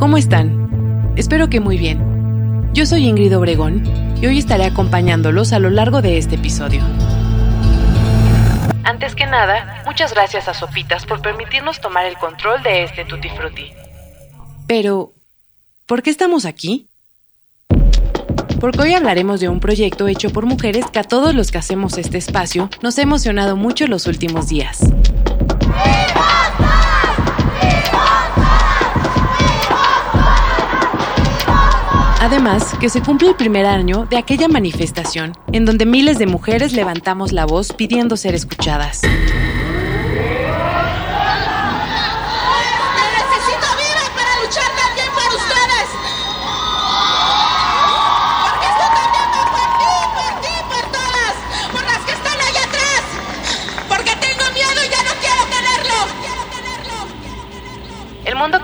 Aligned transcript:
¿cómo 0.00 0.16
están? 0.16 1.12
Espero 1.16 1.50
que 1.50 1.60
muy 1.60 1.76
bien. 1.76 2.72
Yo 2.72 2.86
soy 2.86 3.06
Ingrid 3.06 3.36
Obregón 3.36 3.84
y 4.20 4.26
hoy 4.26 4.38
estaré 4.38 4.64
acompañándolos 4.64 5.52
a 5.52 5.58
lo 5.58 5.68
largo 5.68 6.00
de 6.00 6.16
este 6.16 6.36
episodio. 6.36 6.82
Antes 8.82 9.14
que 9.14 9.26
nada, 9.26 9.82
muchas 9.84 10.14
gracias 10.14 10.48
a 10.48 10.54
Sofitas 10.54 11.04
por 11.04 11.20
permitirnos 11.20 11.80
tomar 11.82 12.06
el 12.06 12.16
control 12.16 12.62
de 12.62 12.84
este 12.84 13.04
Tutti 13.04 13.28
Frutti. 13.28 13.72
Pero, 14.66 15.12
¿por 15.84 16.02
qué 16.02 16.08
estamos 16.08 16.46
aquí? 16.46 16.86
Porque 18.58 18.80
hoy 18.80 18.94
hablaremos 18.94 19.40
de 19.40 19.50
un 19.50 19.60
proyecto 19.60 20.08
hecho 20.08 20.30
por 20.30 20.46
mujeres 20.46 20.86
que 20.90 20.98
a 20.98 21.04
todos 21.04 21.34
los 21.34 21.50
que 21.50 21.58
hacemos 21.58 21.98
este 21.98 22.16
espacio 22.16 22.70
nos 22.82 22.98
ha 22.98 23.02
emocionado 23.02 23.54
mucho 23.54 23.86
los 23.86 24.06
últimos 24.06 24.48
días. 24.48 24.80
Además, 32.20 32.74
que 32.78 32.90
se 32.90 33.00
cumple 33.00 33.28
el 33.28 33.34
primer 33.34 33.64
año 33.64 34.04
de 34.04 34.18
aquella 34.18 34.46
manifestación 34.46 35.32
en 35.52 35.64
donde 35.64 35.86
miles 35.86 36.18
de 36.18 36.26
mujeres 36.26 36.74
levantamos 36.74 37.32
la 37.32 37.46
voz 37.46 37.72
pidiendo 37.72 38.18
ser 38.18 38.34
escuchadas. 38.34 39.00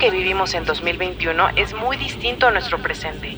Que 0.07 0.17
vivimos 0.17 0.55
en 0.55 0.65
2021 0.65 1.49
es 1.57 1.75
muy 1.75 1.97
distinto 1.97 2.47
a 2.47 2.53
nuestro 2.53 2.81
presente. 2.81 3.37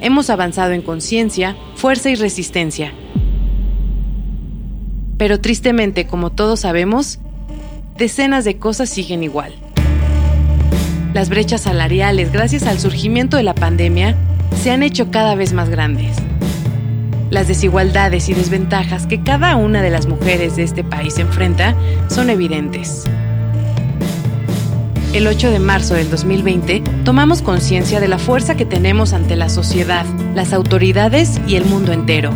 Hemos 0.00 0.30
avanzado 0.30 0.72
en 0.72 0.82
conciencia, 0.82 1.54
fuerza 1.76 2.10
y 2.10 2.16
resistencia. 2.16 2.92
Pero 5.16 5.40
tristemente, 5.40 6.08
como 6.08 6.30
todos 6.30 6.60
sabemos, 6.60 7.20
decenas 7.96 8.44
de 8.44 8.58
cosas 8.58 8.88
siguen 8.88 9.22
igual. 9.22 9.54
Las 11.14 11.28
brechas 11.28 11.60
salariales, 11.60 12.32
gracias 12.32 12.64
al 12.64 12.80
surgimiento 12.80 13.36
de 13.36 13.44
la 13.44 13.54
pandemia, 13.54 14.16
se 14.60 14.72
han 14.72 14.82
hecho 14.82 15.12
cada 15.12 15.36
vez 15.36 15.52
más 15.52 15.68
grandes. 15.68 16.16
Las 17.30 17.46
desigualdades 17.46 18.28
y 18.28 18.34
desventajas 18.34 19.06
que 19.06 19.22
cada 19.22 19.54
una 19.54 19.82
de 19.82 19.90
las 19.90 20.08
mujeres 20.08 20.56
de 20.56 20.64
este 20.64 20.82
país 20.82 21.16
enfrenta 21.18 21.76
son 22.08 22.28
evidentes 22.28 23.04
el 25.14 25.26
8 25.26 25.50
de 25.50 25.58
marzo 25.58 25.94
del 25.94 26.10
2020, 26.10 26.82
tomamos 27.04 27.40
conciencia 27.40 27.98
de 27.98 28.08
la 28.08 28.18
fuerza 28.18 28.56
que 28.56 28.66
tenemos 28.66 29.14
ante 29.14 29.36
la 29.36 29.48
sociedad, 29.48 30.04
las 30.34 30.52
autoridades 30.52 31.40
y 31.46 31.56
el 31.56 31.64
mundo 31.64 31.92
entero. 31.92 32.30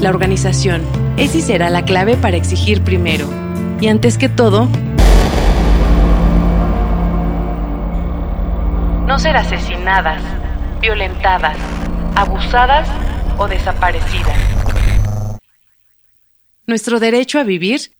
La 0.00 0.10
organización 0.10 0.82
es 1.16 1.34
y 1.34 1.42
será 1.42 1.70
la 1.70 1.84
clave 1.84 2.16
para 2.16 2.36
exigir 2.36 2.82
primero, 2.82 3.26
y 3.80 3.88
antes 3.88 4.16
que 4.16 4.28
todo, 4.28 4.68
no 9.06 9.18
ser 9.18 9.36
asesinadas, 9.36 10.22
violentadas, 10.80 11.56
abusadas 12.14 12.88
o 13.38 13.48
desaparecidas. 13.48 14.36
Nuestro 16.66 17.00
derecho 17.00 17.40
a 17.40 17.44
vivir 17.44 17.92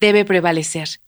debe 0.00 0.24
prevalecer 0.24 1.00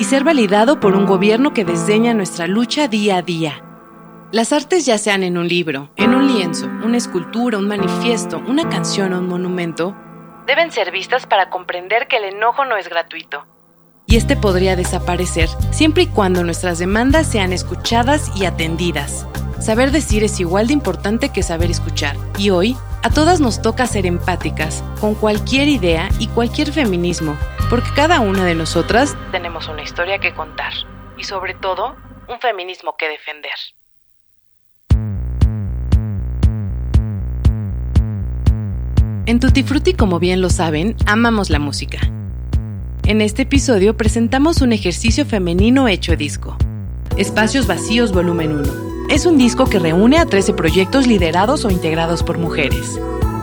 y 0.00 0.04
ser 0.04 0.24
validado 0.24 0.80
por 0.80 0.96
un 0.96 1.04
gobierno 1.04 1.52
que 1.52 1.66
desdeña 1.66 2.14
nuestra 2.14 2.46
lucha 2.46 2.88
día 2.88 3.18
a 3.18 3.22
día. 3.22 3.62
Las 4.32 4.50
artes 4.50 4.86
ya 4.86 4.96
sean 4.96 5.22
en 5.22 5.36
un 5.36 5.46
libro, 5.46 5.90
en 5.96 6.14
un 6.14 6.26
lienzo, 6.26 6.68
una 6.82 6.96
escultura, 6.96 7.58
un 7.58 7.68
manifiesto, 7.68 8.38
una 8.48 8.66
canción 8.66 9.12
o 9.12 9.18
un 9.18 9.28
monumento, 9.28 9.94
deben 10.46 10.72
ser 10.72 10.90
vistas 10.90 11.26
para 11.26 11.50
comprender 11.50 12.08
que 12.08 12.16
el 12.16 12.24
enojo 12.24 12.64
no 12.64 12.78
es 12.78 12.88
gratuito. 12.88 13.44
Y 14.06 14.16
este 14.16 14.36
podría 14.36 14.74
desaparecer 14.74 15.50
siempre 15.70 16.04
y 16.04 16.06
cuando 16.06 16.44
nuestras 16.44 16.78
demandas 16.78 17.30
sean 17.30 17.52
escuchadas 17.52 18.32
y 18.34 18.46
atendidas. 18.46 19.26
Saber 19.60 19.90
decir 19.90 20.24
es 20.24 20.40
igual 20.40 20.68
de 20.68 20.72
importante 20.72 21.28
que 21.28 21.42
saber 21.42 21.70
escuchar. 21.70 22.16
Y 22.38 22.48
hoy, 22.48 22.76
a 23.02 23.10
todas 23.10 23.40
nos 23.40 23.60
toca 23.60 23.86
ser 23.86 24.06
empáticas 24.06 24.82
con 25.00 25.14
cualquier 25.14 25.68
idea 25.68 26.08
y 26.18 26.28
cualquier 26.28 26.72
feminismo, 26.72 27.36
porque 27.68 27.90
cada 27.94 28.20
una 28.20 28.46
de 28.46 28.54
nosotras 28.54 29.14
tenemos 29.30 29.68
una 29.68 29.82
historia 29.82 30.18
que 30.18 30.32
contar 30.32 30.72
y 31.18 31.24
sobre 31.24 31.52
todo 31.54 31.94
un 32.26 32.40
feminismo 32.40 32.96
que 32.98 33.08
defender. 33.08 33.52
En 39.26 39.40
Tutti 39.40 39.62
Frutti, 39.62 39.92
como 39.92 40.18
bien 40.18 40.40
lo 40.40 40.48
saben, 40.48 40.96
amamos 41.06 41.50
la 41.50 41.58
música. 41.58 41.98
En 43.04 43.20
este 43.20 43.42
episodio 43.42 43.94
presentamos 43.94 44.62
un 44.62 44.72
ejercicio 44.72 45.26
femenino 45.26 45.86
hecho 45.86 46.16
disco. 46.16 46.56
Espacios 47.18 47.66
Vacíos 47.66 48.12
Volumen 48.12 48.52
1. 48.52 48.89
Es 49.10 49.26
un 49.26 49.38
disco 49.38 49.64
que 49.66 49.80
reúne 49.80 50.18
a 50.18 50.24
13 50.24 50.54
proyectos 50.54 51.08
liderados 51.08 51.64
o 51.64 51.70
integrados 51.70 52.22
por 52.22 52.38
mujeres. 52.38 53.00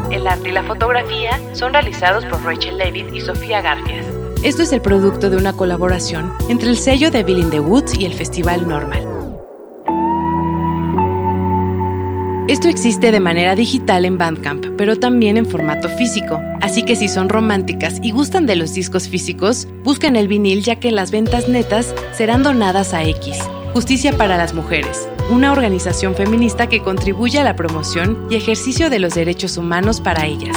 El 0.10 0.26
arte 0.26 0.48
y 0.48 0.52
la 0.54 0.64
fotografía 0.64 1.42
son 1.52 1.74
realizados 1.74 2.24
por 2.24 2.42
Rachel 2.42 2.78
Levitt 2.78 3.14
y 3.14 3.20
Sofía 3.20 3.62
Garfias. 3.62 4.06
Esto 4.44 4.64
es 4.64 4.72
el 4.72 4.80
producto 4.80 5.30
de 5.30 5.36
una 5.36 5.52
colaboración 5.52 6.32
entre 6.48 6.70
el 6.70 6.78
sello 6.78 7.12
de 7.12 7.22
Bill 7.22 7.40
in 7.40 7.50
the 7.50 7.60
Woods 7.60 8.00
y 8.00 8.06
el 8.06 8.14
Festival 8.14 8.66
Normal. 8.66 9.06
Esto 12.48 12.70
existe 12.70 13.12
de 13.12 13.20
manera 13.20 13.54
digital 13.54 14.06
en 14.06 14.18
Bandcamp, 14.18 14.68
pero 14.78 14.96
también 14.96 15.36
en 15.36 15.46
formato 15.46 15.90
físico. 15.90 16.40
Así 16.62 16.84
que 16.84 16.96
si 16.96 17.10
son 17.10 17.28
románticas 17.28 18.00
y 18.02 18.12
gustan 18.12 18.46
de 18.46 18.56
los 18.56 18.74
discos 18.74 19.10
físicos, 19.10 19.68
busquen 19.84 20.16
el 20.16 20.30
vinil 20.30 20.64
ya 20.64 20.78
que 20.78 20.94
las 20.94 21.12
ventas 21.12 21.50
netas 21.50 21.94
serán 22.14 22.42
donadas 22.42 22.94
a 22.94 23.04
X, 23.04 23.38
Justicia 23.74 24.14
para 24.18 24.38
las 24.38 24.54
Mujeres, 24.54 25.10
una 25.30 25.52
organización 25.52 26.16
feminista 26.16 26.68
que 26.68 26.82
contribuye 26.82 27.40
a 27.40 27.44
la 27.44 27.56
promoción 27.56 28.28
y 28.30 28.36
ejercicio 28.36 28.90
de 28.90 29.00
los 29.00 29.14
derechos 29.14 29.58
humanos 29.58 30.00
para 30.00 30.26
ellas. 30.26 30.56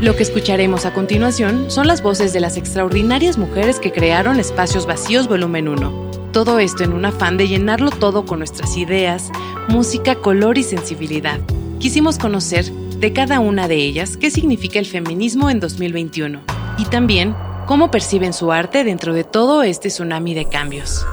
Lo 0.00 0.16
que 0.16 0.22
escucharemos 0.22 0.86
a 0.86 0.94
continuación 0.94 1.70
son 1.70 1.86
las 1.86 2.02
voces 2.02 2.32
de 2.32 2.40
las 2.40 2.56
extraordinarias 2.56 3.38
mujeres 3.38 3.80
que 3.80 3.92
crearon 3.92 4.40
Espacios 4.40 4.86
Vacíos 4.86 5.28
Volumen 5.28 5.68
1. 5.68 6.10
Todo 6.32 6.58
esto 6.58 6.84
en 6.84 6.92
un 6.92 7.04
afán 7.04 7.36
de 7.36 7.48
llenarlo 7.48 7.90
todo 7.90 8.24
con 8.24 8.38
nuestras 8.38 8.76
ideas, 8.76 9.30
música, 9.68 10.16
color 10.16 10.58
y 10.58 10.62
sensibilidad. 10.62 11.40
Quisimos 11.78 12.18
conocer 12.18 12.64
de 12.64 13.12
cada 13.12 13.40
una 13.40 13.68
de 13.68 13.76
ellas 13.76 14.16
qué 14.16 14.30
significa 14.30 14.78
el 14.78 14.86
feminismo 14.86 15.50
en 15.50 15.60
2021 15.60 16.40
y 16.78 16.84
también 16.86 17.36
cómo 17.66 17.90
perciben 17.90 18.32
su 18.32 18.52
arte 18.52 18.84
dentro 18.84 19.12
de 19.12 19.24
todo 19.24 19.62
este 19.62 19.88
tsunami 19.88 20.34
de 20.34 20.46
cambios. 20.46 21.04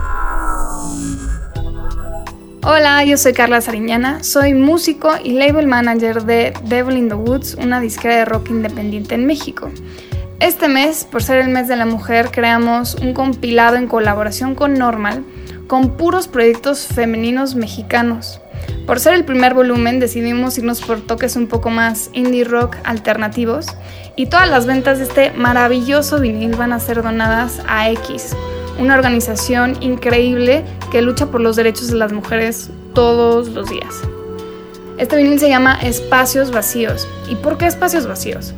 Hola, 2.63 3.04
yo 3.04 3.18
soy 3.18 3.34
Carla 3.34 3.60
Sariñana, 3.60 4.24
soy 4.24 4.54
músico 4.54 5.13
y 5.24 5.31
label 5.31 5.66
manager 5.66 6.25
de 6.25 6.54
Devil 6.66 6.96
in 6.96 7.10
the 7.10 7.16
Woods, 7.16 7.56
una 7.56 7.81
disquera 7.81 8.18
de 8.18 8.25
rock 8.25 8.52
independiente 8.52 9.16
en 9.16 9.25
México. 9.25 9.72
Este 10.40 10.68
mes, 10.68 11.04
por 11.04 11.24
ser 11.24 11.40
el 11.40 11.50
mes 11.50 11.68
de 11.68 11.75
la 11.75 11.88
mujer, 11.88 12.30
creamos 12.31 12.94
un 12.94 13.16
compilado 13.16 13.78
en 13.78 13.88
colaboración 13.88 14.54
con 14.54 14.75
Normal 14.75 15.25
con 15.66 15.98
puros 15.98 16.28
proyectos 16.28 16.86
femeninos 16.86 17.56
mexicanos. 17.56 18.40
Por 18.86 19.00
ser 19.00 19.16
el 19.16 19.25
primer 19.25 19.56
volumen 19.56 20.00
decidimos 20.00 20.60
irnos 20.60 20.81
por 20.81 21.02
toques 21.02 21.36
un 21.36 21.48
poco 21.48 21.72
más 21.72 22.12
indie 22.13 22.44
rock 22.44 22.78
alternativos 22.84 23.66
y 24.16 24.28
todas 24.28 24.48
las 24.48 24.68
ventas 24.68 25.00
de 25.00 25.06
este 25.06 25.31
maravilloso 25.31 26.19
vinil 26.19 26.56
van 26.56 26.74
a 26.74 26.80
ser 26.80 27.02
donadas 27.02 27.60
a 27.68 27.90
X, 27.90 28.36
una 28.79 28.95
organización 28.95 29.77
increíble 29.81 30.63
que 30.91 31.01
lucha 31.01 31.27
por 31.27 31.41
los 31.41 31.56
derechos 31.56 31.89
de 31.89 31.95
las 31.95 32.13
mujeres 32.13 32.69
todos 32.94 33.50
los 33.50 33.69
días. 33.69 34.01
Este 34.97 35.15
vinil 35.18 35.39
se 35.39 35.50
llama 35.50 35.79
Espacios 35.81 36.51
Vacíos. 36.51 37.07
¿Y 37.29 37.35
por 37.35 37.57
qué 37.57 37.65
Espacios 37.65 38.07
Vacíos? 38.07 38.53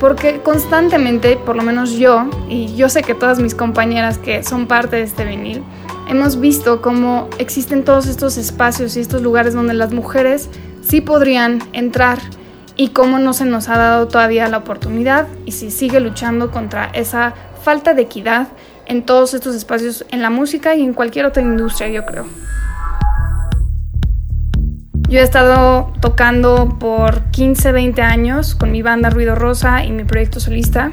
porque 0.00 0.40
constantemente, 0.40 1.36
por 1.36 1.54
lo 1.54 1.62
menos 1.62 1.92
yo, 1.92 2.24
y 2.48 2.74
yo 2.74 2.88
sé 2.88 3.02
que 3.02 3.14
todas 3.14 3.38
mis 3.38 3.54
compañeras 3.54 4.16
que 4.16 4.42
son 4.42 4.66
parte 4.66 4.96
de 4.96 5.02
este 5.02 5.26
vinil, 5.26 5.62
hemos 6.08 6.40
visto 6.40 6.80
cómo 6.80 7.28
existen 7.38 7.84
todos 7.84 8.06
estos 8.06 8.38
espacios 8.38 8.96
y 8.96 9.00
estos 9.00 9.20
lugares 9.20 9.52
donde 9.52 9.74
las 9.74 9.92
mujeres 9.92 10.48
sí 10.80 11.02
podrían 11.02 11.62
entrar 11.74 12.18
y 12.76 12.88
cómo 12.88 13.18
no 13.18 13.34
se 13.34 13.44
nos 13.44 13.68
ha 13.68 13.76
dado 13.76 14.08
todavía 14.08 14.48
la 14.48 14.56
oportunidad 14.56 15.28
y 15.44 15.52
si 15.52 15.70
sigue 15.70 16.00
luchando 16.00 16.50
contra 16.50 16.86
esa 16.94 17.34
falta 17.62 17.92
de 17.92 18.02
equidad 18.02 18.48
en 18.90 19.04
todos 19.04 19.34
estos 19.34 19.54
espacios 19.54 20.04
en 20.10 20.20
la 20.20 20.30
música 20.30 20.74
y 20.74 20.82
en 20.82 20.94
cualquier 20.94 21.24
otra 21.24 21.42
industria, 21.42 21.88
yo 21.88 22.04
creo. 22.04 22.26
Yo 25.08 25.20
he 25.20 25.22
estado 25.22 25.92
tocando 26.00 26.76
por 26.80 27.22
15, 27.30 27.70
20 27.70 28.02
años 28.02 28.56
con 28.56 28.72
mi 28.72 28.82
banda 28.82 29.08
Ruido 29.08 29.36
Rosa 29.36 29.84
y 29.84 29.92
mi 29.92 30.02
proyecto 30.02 30.40
solista. 30.40 30.90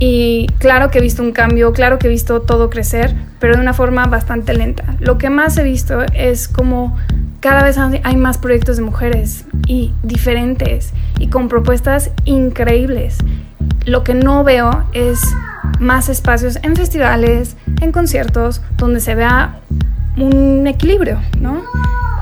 Y 0.00 0.48
claro 0.58 0.90
que 0.90 0.98
he 0.98 1.00
visto 1.00 1.22
un 1.22 1.30
cambio, 1.30 1.72
claro 1.72 2.00
que 2.00 2.08
he 2.08 2.10
visto 2.10 2.42
todo 2.42 2.70
crecer, 2.70 3.14
pero 3.38 3.54
de 3.54 3.60
una 3.60 3.72
forma 3.72 4.04
bastante 4.06 4.52
lenta. 4.52 4.96
Lo 4.98 5.16
que 5.16 5.30
más 5.30 5.56
he 5.58 5.62
visto 5.62 6.02
es 6.14 6.48
como 6.48 6.98
cada 7.38 7.62
vez 7.62 7.78
hay 7.78 8.16
más 8.16 8.38
proyectos 8.38 8.78
de 8.78 8.82
mujeres 8.82 9.44
y 9.68 9.92
diferentes 10.02 10.92
y 11.20 11.28
con 11.28 11.48
propuestas 11.48 12.10
increíbles. 12.24 13.18
Lo 13.86 14.02
que 14.02 14.14
no 14.14 14.42
veo 14.42 14.86
es 14.92 15.20
más 15.82 16.08
espacios 16.08 16.58
en 16.62 16.76
festivales, 16.76 17.56
en 17.80 17.92
conciertos, 17.92 18.62
donde 18.76 19.00
se 19.00 19.14
vea 19.14 19.60
un 20.16 20.66
equilibrio, 20.66 21.20
¿no? 21.38 21.62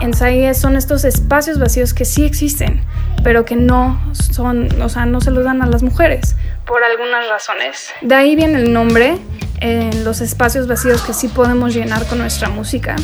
en 0.00 0.54
son 0.54 0.76
estos 0.76 1.04
espacios 1.04 1.58
vacíos 1.58 1.92
que 1.92 2.04
sí 2.04 2.24
existen, 2.24 2.82
pero 3.22 3.44
que 3.44 3.54
no 3.54 4.00
son, 4.14 4.68
o 4.80 4.88
sea, 4.88 5.04
no 5.04 5.20
se 5.20 5.30
los 5.30 5.44
dan 5.44 5.62
a 5.62 5.66
las 5.66 5.82
mujeres. 5.82 6.36
Por 6.66 6.82
algunas 6.82 7.28
razones. 7.28 7.90
De 8.00 8.14
ahí 8.14 8.34
viene 8.34 8.60
el 8.60 8.72
nombre, 8.72 9.18
en 9.60 10.04
los 10.04 10.22
espacios 10.22 10.66
vacíos 10.66 11.02
que 11.02 11.12
sí 11.12 11.28
podemos 11.28 11.74
llenar 11.74 12.06
con 12.06 12.18
nuestra 12.18 12.48
música. 12.48 12.96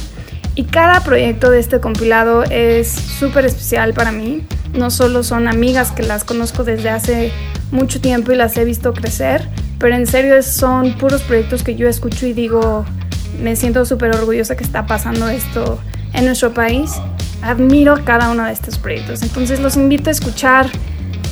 Y 0.55 0.65
cada 0.65 1.01
proyecto 1.01 1.51
de 1.51 1.59
este 1.61 1.81
compilado 1.81 2.45
es 2.45 2.91
súper 2.91 3.45
especial 3.45 3.93
para 3.93 4.11
mí. 4.11 4.47
No 4.73 4.91
solo 4.91 5.23
son 5.23 5.49
amigas 5.49 5.93
que 5.93 6.03
las 6.03 6.25
conozco 6.25 6.65
desde 6.65 6.89
hace 6.89 7.31
mucho 7.71 8.01
tiempo 8.01 8.33
y 8.33 8.37
las 8.37 8.57
he 8.57 8.65
visto 8.65 8.95
crecer, 8.95 9.47
pero 9.79 9.95
en 9.95 10.07
serio 10.07 10.43
son 10.43 10.95
puros 10.95 11.23
proyectos 11.23 11.63
que 11.63 11.75
yo 11.75 11.89
escucho 11.89 12.27
y 12.27 12.33
digo, 12.33 12.85
me 13.43 13.57
siento 13.57 13.85
súper 13.85 14.15
orgullosa 14.15 14.57
que 14.57 14.65
está 14.65 14.87
pasando 14.87 15.29
esto 15.29 15.79
en 16.15 16.25
nuestro 16.25 16.53
país. 16.55 16.93
Admiro 17.43 18.03
cada 18.05 18.31
uno 18.31 18.45
de 18.45 18.53
estos 18.53 18.79
proyectos. 18.79 19.23
Entonces 19.23 19.61
los 19.61 19.77
invito 19.77 20.09
a 20.09 20.13
escuchar 20.13 20.67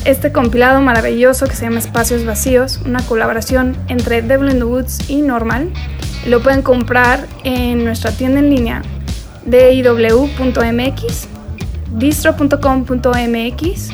este 0.05 0.31
compilado 0.31 0.81
maravilloso 0.81 1.47
que 1.47 1.55
se 1.55 1.63
llama 1.63 1.79
Espacios 1.79 2.25
Vacíos, 2.25 2.79
una 2.85 3.01
colaboración 3.01 3.75
entre 3.87 4.21
Devil 4.21 4.51
in 4.51 4.59
the 4.59 4.63
Woods 4.63 5.09
y 5.09 5.21
Normal. 5.21 5.71
Lo 6.27 6.41
pueden 6.41 6.61
comprar 6.61 7.25
en 7.43 7.83
nuestra 7.83 8.11
tienda 8.11 8.39
en 8.39 8.51
línea 8.51 8.83
diw.mx, 9.45 11.27
distro.com.mx, 11.97 13.89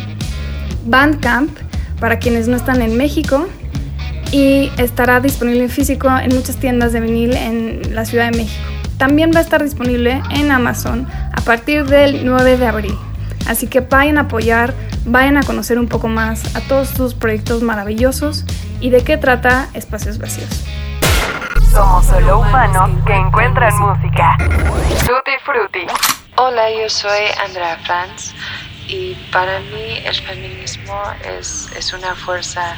Bandcamp 0.85 1.57
para 1.99 2.19
quienes 2.19 2.47
no 2.47 2.57
están 2.57 2.81
en 2.81 2.97
México 2.97 3.47
y 4.31 4.71
estará 4.77 5.19
disponible 5.19 5.63
en 5.63 5.69
físico 5.69 6.09
en 6.17 6.33
muchas 6.33 6.57
tiendas 6.57 6.93
de 6.93 7.01
vinil 7.01 7.35
en 7.35 7.93
la 7.93 8.05
Ciudad 8.05 8.31
de 8.31 8.37
México. 8.37 8.63
También 8.97 9.31
va 9.33 9.39
a 9.39 9.41
estar 9.41 9.63
disponible 9.63 10.21
en 10.31 10.51
Amazon 10.51 11.07
a 11.33 11.41
partir 11.41 11.85
del 11.85 12.25
9 12.25 12.57
de 12.57 12.67
abril. 12.67 12.97
Así 13.47 13.67
que 13.67 13.81
vayan 13.81 14.17
a 14.17 14.21
apoyar, 14.21 14.73
vayan 15.05 15.37
a 15.37 15.43
conocer 15.43 15.79
un 15.79 15.87
poco 15.87 16.07
más 16.07 16.55
a 16.55 16.61
todos 16.61 16.89
sus 16.89 17.13
proyectos 17.13 17.63
maravillosos 17.63 18.45
y 18.79 18.89
de 18.89 19.03
qué 19.03 19.17
trata 19.17 19.69
Espacios 19.73 20.17
Vacíos. 20.17 20.65
Somos 21.73 22.05
solo 22.05 22.39
humanos 22.39 22.91
que 23.05 23.13
encuentran 23.13 23.73
música. 23.79 24.37
Tutti 24.37 25.31
Frutti. 25.43 25.87
Hola, 26.37 26.69
yo 26.71 26.89
soy 26.89 27.21
Andrea 27.45 27.77
Franz 27.85 28.33
y 28.87 29.15
para 29.31 29.59
mí 29.59 29.99
el 30.05 30.15
feminismo 30.15 31.01
es, 31.39 31.69
es 31.75 31.93
una 31.93 32.13
fuerza 32.15 32.75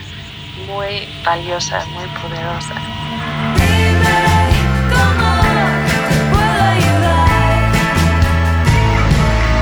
muy 0.67 1.07
valiosa, 1.25 1.85
muy 1.87 2.07
poderosa. 2.21 2.75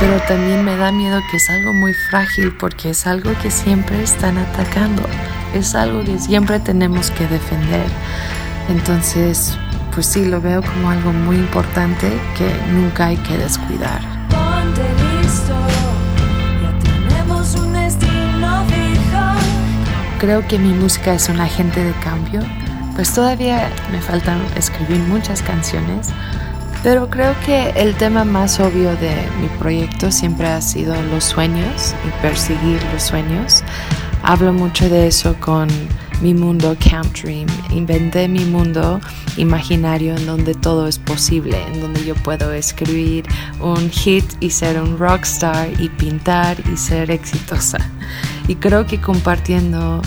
pero 0.02 0.20
también 0.24 0.66
me 0.66 0.76
da 0.76 0.92
miedo 0.92 1.22
que 1.30 1.38
es 1.38 1.48
algo 1.52 1.74
muy 1.74 1.94
frágil 1.94 2.52
porque 2.60 2.90
es 2.90 3.06
algo 3.06 3.34
que 3.40 3.52
siempre 3.52 4.02
están 4.02 4.40
atacando, 4.40 5.04
es 5.54 5.76
algo 5.76 6.04
que 6.04 6.18
siempre 6.18 6.60
tenemos 6.60 7.12
que 7.12 7.28
defender. 7.28 7.86
Entonces, 8.68 9.56
pues 9.94 10.08
sí, 10.08 10.26
lo 10.26 10.42
veo 10.42 10.64
como 10.64 10.90
algo 10.90 11.14
muy 11.14 11.36
importante 11.36 12.12
que 12.36 12.52
nunca 12.74 13.06
hay 13.08 13.18
que 13.18 13.38
descuidar. 13.38 14.02
Creo 20.22 20.48
que 20.48 20.60
mi 20.60 20.72
música 20.72 21.16
es 21.16 21.30
un 21.30 21.40
agente 21.40 21.84
de 21.84 21.94
cambio, 21.94 22.42
pues 22.94 23.12
todavía 23.12 23.72
me 23.92 24.00
faltan 24.00 24.40
escribir 24.56 25.00
muchas 25.00 25.42
canciones, 25.42 26.10
pero 26.84 27.10
creo 27.10 27.34
que 27.44 27.72
el 27.72 27.96
tema 27.96 28.24
más 28.24 28.60
obvio 28.60 28.96
de 28.98 29.16
mi 29.42 29.48
proyecto 29.58 30.12
siempre 30.12 30.46
ha 30.46 30.62
sido 30.62 30.94
los 31.10 31.24
sueños 31.24 31.96
y 32.08 32.22
perseguir 32.22 32.80
los 32.94 33.02
sueños. 33.02 33.64
Hablo 34.22 34.54
mucho 34.54 34.88
de 34.90 35.08
eso 35.08 35.36
con 35.40 35.68
mi 36.22 36.36
mundo 36.36 36.78
Camp 36.88 37.12
Dream. 37.18 37.48
Inventé 37.72 38.28
mi 38.28 38.46
mundo 38.46 39.02
imaginario 39.38 40.16
en 40.16 40.28
donde 40.28 40.54
todo 40.54 40.86
es 40.86 41.00
posible, 41.00 41.60
en 41.74 41.82
donde 41.82 42.06
yo 42.06 42.14
puedo 42.14 42.54
escribir 42.54 43.26
un 43.60 43.90
hit 43.90 44.26
y 44.40 44.52
ser 44.52 44.80
un 44.80 45.00
rockstar 45.00 45.70
y 45.82 45.90
pintar 45.90 46.58
y 46.72 46.78
ser 46.78 47.10
exitosa. 47.10 47.80
Y 48.52 48.56
creo 48.56 48.86
que 48.86 49.00
compartiendo 49.00 50.02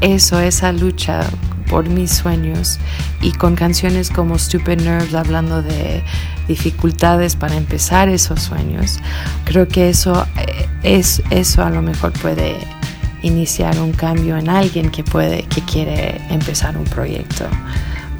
eso, 0.00 0.40
esa 0.40 0.72
lucha 0.72 1.28
por 1.68 1.90
mis 1.90 2.10
sueños 2.10 2.78
y 3.20 3.32
con 3.32 3.54
canciones 3.54 4.08
como 4.08 4.38
Stupid 4.38 4.80
Nerves 4.80 5.14
hablando 5.14 5.60
de 5.60 6.02
dificultades 6.48 7.36
para 7.36 7.54
empezar 7.54 8.08
esos 8.08 8.40
sueños, 8.40 8.98
creo 9.44 9.68
que 9.68 9.90
eso 9.90 10.26
eh, 10.38 10.66
es 10.82 11.22
eso 11.28 11.62
a 11.62 11.68
lo 11.68 11.82
mejor 11.82 12.14
puede 12.14 12.56
iniciar 13.20 13.78
un 13.78 13.92
cambio 13.92 14.38
en 14.38 14.48
alguien 14.48 14.90
que 14.90 15.04
puede 15.04 15.42
que 15.42 15.60
quiere 15.60 16.18
empezar 16.30 16.78
un 16.78 16.84
proyecto. 16.84 17.44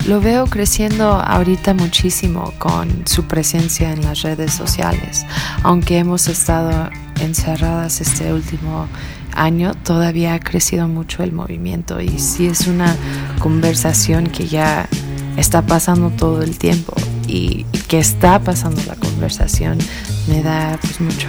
Lo 0.06 0.20
veo 0.20 0.48
creciendo 0.48 1.14
ahorita 1.14 1.72
muchísimo 1.72 2.52
con 2.58 3.06
su 3.06 3.24
presencia 3.24 3.90
en 3.90 4.02
las 4.02 4.20
redes 4.20 4.52
sociales, 4.52 5.24
aunque 5.62 5.96
hemos 5.96 6.28
estado 6.28 6.90
encerradas 7.20 8.02
este 8.02 8.34
último 8.34 8.86
año 9.34 9.74
todavía 9.74 10.34
ha 10.34 10.40
crecido 10.40 10.88
mucho 10.88 11.22
el 11.22 11.32
movimiento 11.32 12.00
y 12.00 12.18
sí 12.18 12.46
es 12.46 12.66
una 12.66 12.96
conversación 13.38 14.26
que 14.26 14.46
ya 14.46 14.88
está 15.36 15.62
pasando 15.62 16.10
todo 16.10 16.42
el 16.42 16.58
tiempo 16.58 16.94
y 17.26 17.64
que 17.88 17.98
está 17.98 18.38
pasando 18.38 18.80
la 18.86 18.96
conversación 18.96 19.78
me 20.28 20.42
da 20.42 20.78
pues 20.80 21.00
mucho 21.00 21.28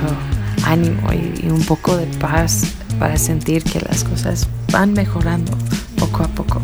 ánimo 0.66 1.12
y, 1.14 1.48
un 1.50 1.64
poco 1.64 1.98
de 1.98 2.06
paz 2.18 2.64
para 3.00 3.18
sentir 3.18 3.64
que 3.64 3.80
las 3.80 4.04
cosas 4.04 4.48
van 4.72 4.94
mejorando 4.94 5.52
poco 5.98 6.24
a 6.24 6.28
poco. 6.28 6.62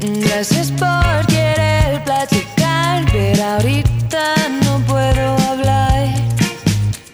Gracias 0.00 0.70
por 0.72 1.26
querer 1.26 2.02
platicar, 2.04 3.04
pero 3.10 3.42
ahorita 3.44 4.34
no 4.64 4.78
puedo 4.80 5.36
hablar. 5.48 6.14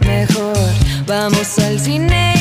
Mejor 0.01 0.57
vamos 1.07 1.59
al 1.59 1.79
cine 1.81 2.38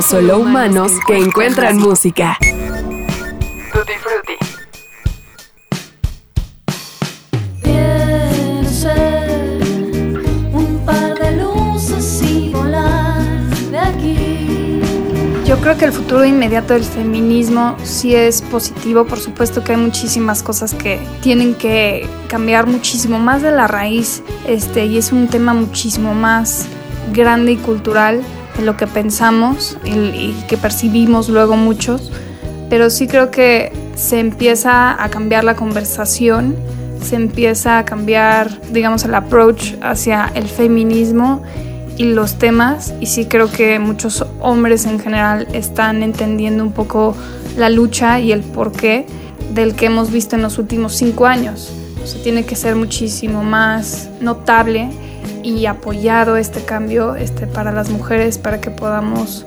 Somos 0.00 0.10
solo 0.10 0.38
humanos 0.38 0.92
que 1.06 1.18
encuentran 1.18 1.76
música. 1.76 2.38
Tutti 2.40 3.92
Frutti. 3.98 4.32
Yo 15.44 15.58
creo 15.58 15.76
que 15.76 15.84
el 15.84 15.92
futuro 15.92 16.24
inmediato 16.24 16.72
del 16.72 16.84
feminismo 16.84 17.76
sí 17.82 18.14
es 18.14 18.40
positivo, 18.40 19.04
por 19.04 19.18
supuesto 19.20 19.62
que 19.62 19.72
hay 19.72 19.78
muchísimas 19.78 20.42
cosas 20.42 20.72
que 20.72 20.98
tienen 21.20 21.54
que 21.54 22.08
cambiar 22.28 22.66
muchísimo 22.66 23.18
más 23.18 23.42
de 23.42 23.50
la 23.50 23.66
raíz, 23.66 24.22
este, 24.46 24.86
y 24.86 24.96
es 24.96 25.12
un 25.12 25.28
tema 25.28 25.52
muchísimo 25.52 26.14
más 26.14 26.66
grande 27.12 27.52
y 27.52 27.56
cultural 27.56 28.22
de 28.60 28.66
lo 28.66 28.76
que 28.76 28.86
pensamos 28.86 29.76
y, 29.84 30.32
que 30.48 30.56
percibimos 30.56 31.28
luego 31.28 31.56
muchos, 31.56 32.12
pero 32.68 32.90
sí 32.90 33.06
creo 33.06 33.30
que 33.30 33.72
se 33.96 34.20
empieza 34.20 35.02
a 35.02 35.08
cambiar 35.08 35.44
la 35.44 35.56
conversación, 35.56 36.56
se 37.02 37.16
empieza 37.16 37.78
a 37.78 37.84
cambiar, 37.84 38.50
digamos, 38.70 39.04
el 39.04 39.14
approach 39.14 39.74
hacia 39.80 40.30
el 40.34 40.46
feminismo 40.46 41.42
y 41.96 42.04
los 42.04 42.38
temas 42.38 42.94
y 43.00 43.06
sí 43.06 43.24
creo 43.26 43.50
que 43.50 43.78
muchos 43.78 44.24
hombres 44.40 44.86
en 44.86 45.00
general 45.00 45.48
están 45.52 46.02
entendiendo 46.02 46.62
un 46.62 46.72
poco 46.72 47.16
la 47.56 47.68
lucha 47.68 48.20
y 48.20 48.32
el 48.32 48.40
porqué 48.40 49.06
del 49.54 49.74
que 49.74 49.86
hemos 49.86 50.10
visto 50.10 50.36
en 50.36 50.42
los 50.42 50.58
últimos 50.58 50.94
cinco 50.94 51.26
años. 51.26 51.72
O 52.02 52.06
sea, 52.06 52.22
tiene 52.22 52.44
que 52.44 52.56
ser 52.56 52.76
muchísimo 52.76 53.42
más 53.42 54.08
notable 54.20 54.90
y 55.42 55.66
apoyado 55.66 56.36
este 56.36 56.62
cambio 56.62 57.16
este, 57.16 57.46
para 57.46 57.72
las 57.72 57.90
mujeres 57.90 58.38
para 58.38 58.60
que 58.60 58.70
podamos 58.70 59.44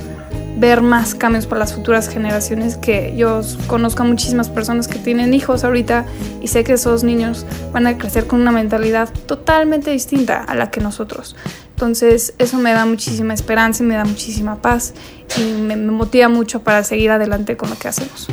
ver 0.57 0.81
más 0.81 1.15
cambios 1.15 1.47
para 1.47 1.59
las 1.59 1.73
futuras 1.73 2.07
generaciones 2.07 2.77
que 2.77 3.13
yo 3.17 3.41
conozco 3.67 4.03
a 4.03 4.05
muchísimas 4.05 4.49
personas 4.49 4.87
que 4.87 4.99
tienen 4.99 5.33
hijos 5.33 5.63
ahorita 5.63 6.05
y 6.41 6.47
sé 6.47 6.63
que 6.63 6.73
esos 6.73 7.03
niños 7.03 7.45
van 7.73 7.87
a 7.87 7.97
crecer 7.97 8.27
con 8.27 8.41
una 8.41 8.51
mentalidad 8.51 9.09
totalmente 9.25 9.91
distinta 9.91 10.43
a 10.43 10.55
la 10.55 10.69
que 10.69 10.79
nosotros. 10.79 11.35
Entonces 11.71 12.33
eso 12.37 12.59
me 12.59 12.71
da 12.71 12.85
muchísima 12.85 13.33
esperanza 13.33 13.83
y 13.83 13.87
me 13.87 13.95
da 13.95 14.05
muchísima 14.05 14.61
paz 14.61 14.93
y 15.37 15.61
me, 15.61 15.75
me 15.75 15.91
motiva 15.91 16.29
mucho 16.29 16.61
para 16.61 16.83
seguir 16.83 17.11
adelante 17.11 17.57
con 17.57 17.69
lo 17.69 17.77
que 17.77 17.87
hacemos. 17.87 18.29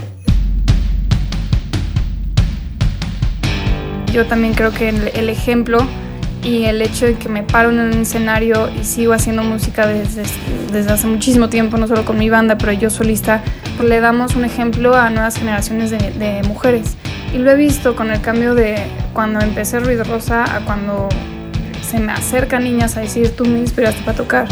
Yo 4.12 4.26
también 4.26 4.54
creo 4.54 4.72
que 4.72 4.88
el, 4.88 5.28
ejemplo 5.28 5.78
y 6.42 6.64
el 6.64 6.80
hecho 6.80 7.06
de 7.06 7.14
que 7.14 7.28
me 7.28 7.42
paro 7.42 7.70
en 7.70 7.80
un 7.80 7.92
escenario 7.92 8.70
y 8.70 8.84
sigo 8.84 9.12
haciendo 9.12 9.42
música 9.42 9.86
desde, 9.86 10.22
desde 10.72 10.92
hace 10.92 11.06
muchísimo 11.06 11.48
tiempo, 11.48 11.76
no 11.76 11.86
solo 11.86 12.04
con 12.04 12.18
mi 12.18 12.30
banda, 12.30 12.56
pero 12.56 12.72
yo 12.72 12.88
solista, 12.88 13.42
pues 13.76 13.88
le 13.88 14.00
damos 14.00 14.36
un 14.36 14.44
ejemplo 14.44 14.94
a 14.94 15.10
nuevas 15.10 15.36
generaciones 15.36 15.90
de, 15.90 15.98
de 16.12 16.42
mujeres. 16.44 16.96
Y 17.34 17.38
lo 17.38 17.50
he 17.50 17.54
visto 17.56 17.94
con 17.94 18.10
el 18.10 18.20
cambio 18.20 18.54
de 18.54 18.76
cuando 19.12 19.40
empecé 19.40 19.80
Ruido 19.80 20.04
Rosa 20.04 20.44
a 20.44 20.60
cuando 20.64 21.08
se 21.82 22.00
me 22.00 22.12
acercan 22.12 22.64
niñas 22.64 22.96
a 22.96 23.00
decir, 23.00 23.30
tú 23.36 23.44
me 23.44 23.58
inspiraste 23.58 24.02
para 24.02 24.16
tocar. 24.16 24.48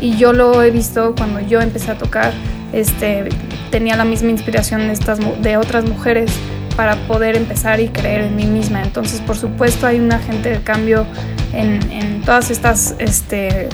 Y 0.00 0.16
yo 0.16 0.32
lo 0.32 0.62
he 0.62 0.70
visto 0.70 1.14
cuando 1.16 1.40
yo 1.40 1.60
empecé 1.60 1.90
a 1.90 1.98
tocar, 1.98 2.32
este, 2.72 3.28
tenía 3.70 3.96
la 3.96 4.04
misma 4.04 4.30
inspiración 4.30 4.86
de, 4.86 4.92
estas, 4.92 5.18
de 5.42 5.56
otras 5.56 5.84
mujeres 5.84 6.30
para 6.76 6.96
poder 7.08 7.36
empezar 7.36 7.80
y 7.80 7.88
creer 7.88 8.22
en 8.22 8.36
mí 8.36 8.46
misma. 8.46 8.82
Entonces, 8.82 9.20
por 9.20 9.36
supuesto, 9.36 9.86
hay 9.86 9.98
un 9.98 10.12
agente 10.12 10.50
de 10.50 10.60
cambio 10.60 11.06
en, 11.52 12.20
todas 12.24 12.50
estas 12.50 12.94
este, 12.98 13.68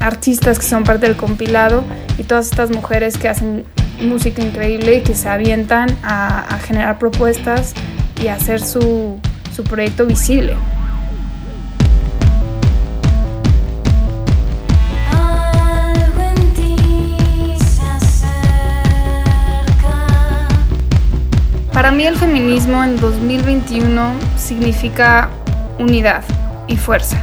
artistas 0.00 0.58
que 0.58 0.64
son 0.64 0.82
parte 0.82 1.06
del 1.06 1.16
compilado 1.16 1.84
y 2.18 2.24
todas 2.24 2.50
estas 2.50 2.70
mujeres 2.70 3.18
que 3.18 3.28
hacen 3.28 3.64
música 4.00 4.42
increíble 4.42 4.96
y 4.96 5.00
que 5.02 5.14
se 5.14 5.28
avientan 5.28 5.88
a, 6.02 6.58
generar 6.64 6.98
propuestas 6.98 7.74
y 8.22 8.28
a 8.28 8.34
hacer 8.34 8.60
su 8.60 9.20
proyecto 9.68 10.06
visible. 10.06 10.56
Para 21.82 21.90
mí 21.90 22.06
el 22.06 22.16
feminismo 22.16 22.84
en 22.84 22.96
2021 22.96 24.12
significa 24.36 25.30
unidad 25.80 26.22
y 26.68 26.76
fuerza. 26.76 27.20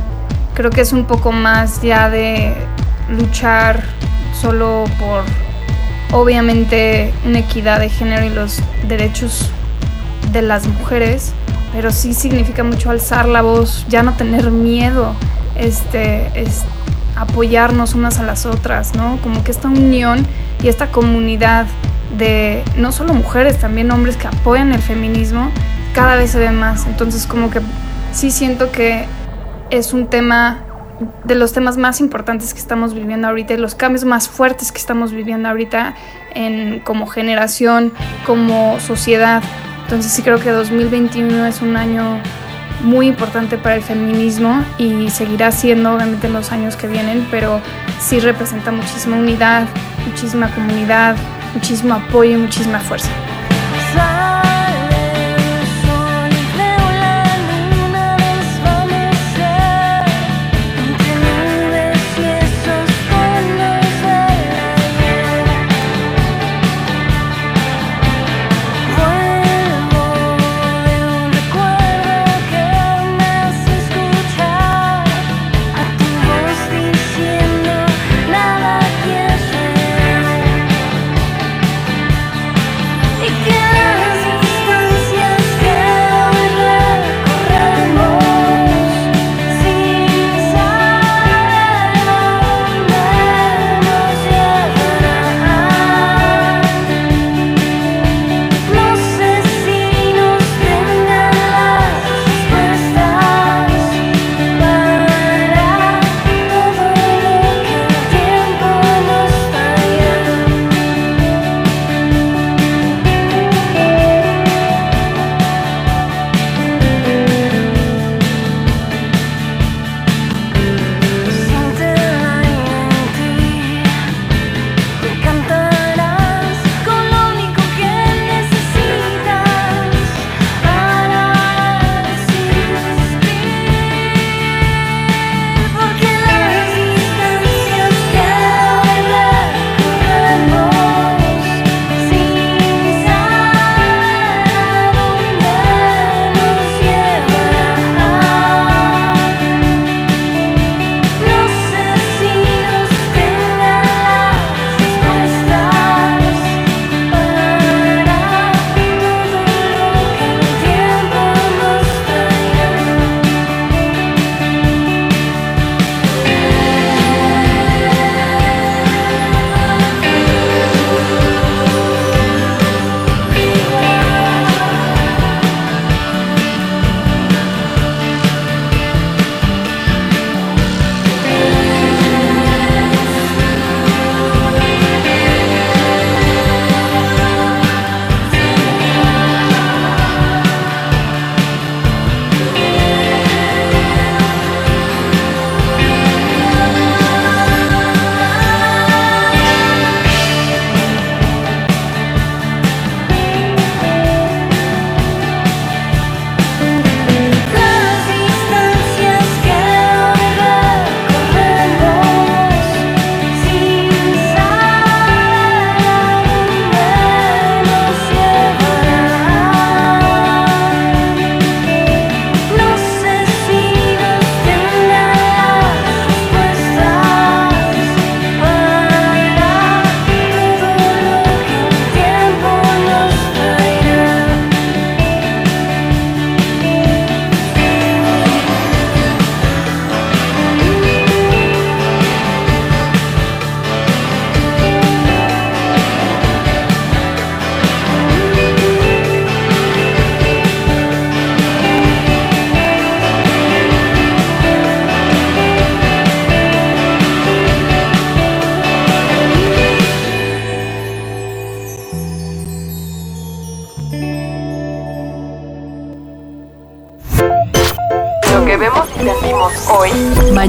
Creo 0.54 0.70
que 0.70 0.82
es 0.82 0.92
un 0.92 1.06
poco 1.06 1.32
más 1.32 1.82
ya 1.82 2.10
de 2.10 2.56
luchar 3.10 3.82
solo 4.34 4.84
por, 5.00 5.24
obviamente, 6.12 7.13
una 7.25 7.39
equidad 7.39 7.80
de 7.80 7.88
género 7.88 8.25
y 8.25 8.32
los 8.32 8.62
derechos 8.86 9.50
de 10.34 10.42
las 10.42 10.68
mujeres, 10.68 11.32
pero 11.72 11.89
sí 11.94 12.13
significa 12.13 12.62
mucho 12.66 12.89
alzar 12.89 13.30
la 13.30 13.42
voz, 13.42 13.86
ya 13.88 14.04
no 14.04 14.16
tener 14.16 14.51
miedo, 14.51 15.16
este, 15.56 16.38
es 16.38 16.66
apoyarnos 17.16 17.96
unas 17.96 18.20
a 18.20 18.24
las 18.24 18.46
otras, 18.46 18.94
¿no? 18.94 19.20
Como 19.24 19.42
que 19.42 19.51
esta 19.51 19.70
unión 19.70 20.28
y 20.62 20.68
esta 20.68 20.92
comunidad 20.92 21.66
de 22.18 22.63
no 22.75 22.92
solo 22.92 23.13
mujeres, 23.13 23.58
también 23.60 23.92
hombres 23.92 24.18
que 24.18 24.28
apoyan 24.28 24.74
el 24.74 24.82
feminismo, 24.82 25.51
cada 25.94 26.16
vez 26.16 26.32
se 26.32 26.39
ve 26.39 26.51
más. 26.51 26.86
Entonces 26.86 27.28
como 27.28 27.50
que 27.50 27.62
sí 28.12 28.32
siento 28.32 28.72
que 28.72 29.06
es 29.70 29.94
un 29.94 30.08
tema 30.08 30.63
de 31.24 31.36
los 31.36 31.54
temas 31.54 31.78
más 31.78 32.01
importantes 32.01 32.54
que 32.54 32.60
estamos 32.60 32.94
viviendo 32.94 33.28
ahorita 33.28 33.56
los 33.58 33.75
cambios 33.75 34.04
más 34.04 34.28
fuertes 34.28 34.72
que 34.72 34.80
estamos 34.80 35.13
viviendo 35.13 35.48
ahorita 35.48 35.96
en, 36.36 36.80
como 36.80 37.08
generación, 37.08 37.94
como 38.25 38.80
sociedad. 38.80 39.42
Entonces 39.84 40.12
sí 40.12 40.22
creo 40.22 40.39
que 40.39 40.51
2021 40.51 41.46
es 41.46 41.62
un 41.62 41.78
año 41.78 42.20
muy 42.84 43.08
importante 43.08 43.58
para 43.58 43.75
el 43.75 43.82
feminismo 43.82 44.63
y 44.78 45.10
seguirá 45.10 45.51
siendo 45.51 45.94
obviamente 45.94 46.28
en 46.28 46.34
los 46.34 46.51
años 46.51 46.75
que 46.75 46.88
vienen, 46.88 47.28
pero 47.30 47.60
sí 48.00 48.20
representa 48.20 48.72
muchísima 48.72 49.18
unidad, 49.18 49.68
muchísima 50.08 50.50
comunidad, 50.54 51.16
muchísimo 51.53 51.96
apoyo 51.96 52.32
y 52.32 52.38
muchísima 52.38 52.79
fuerza. 52.79 53.10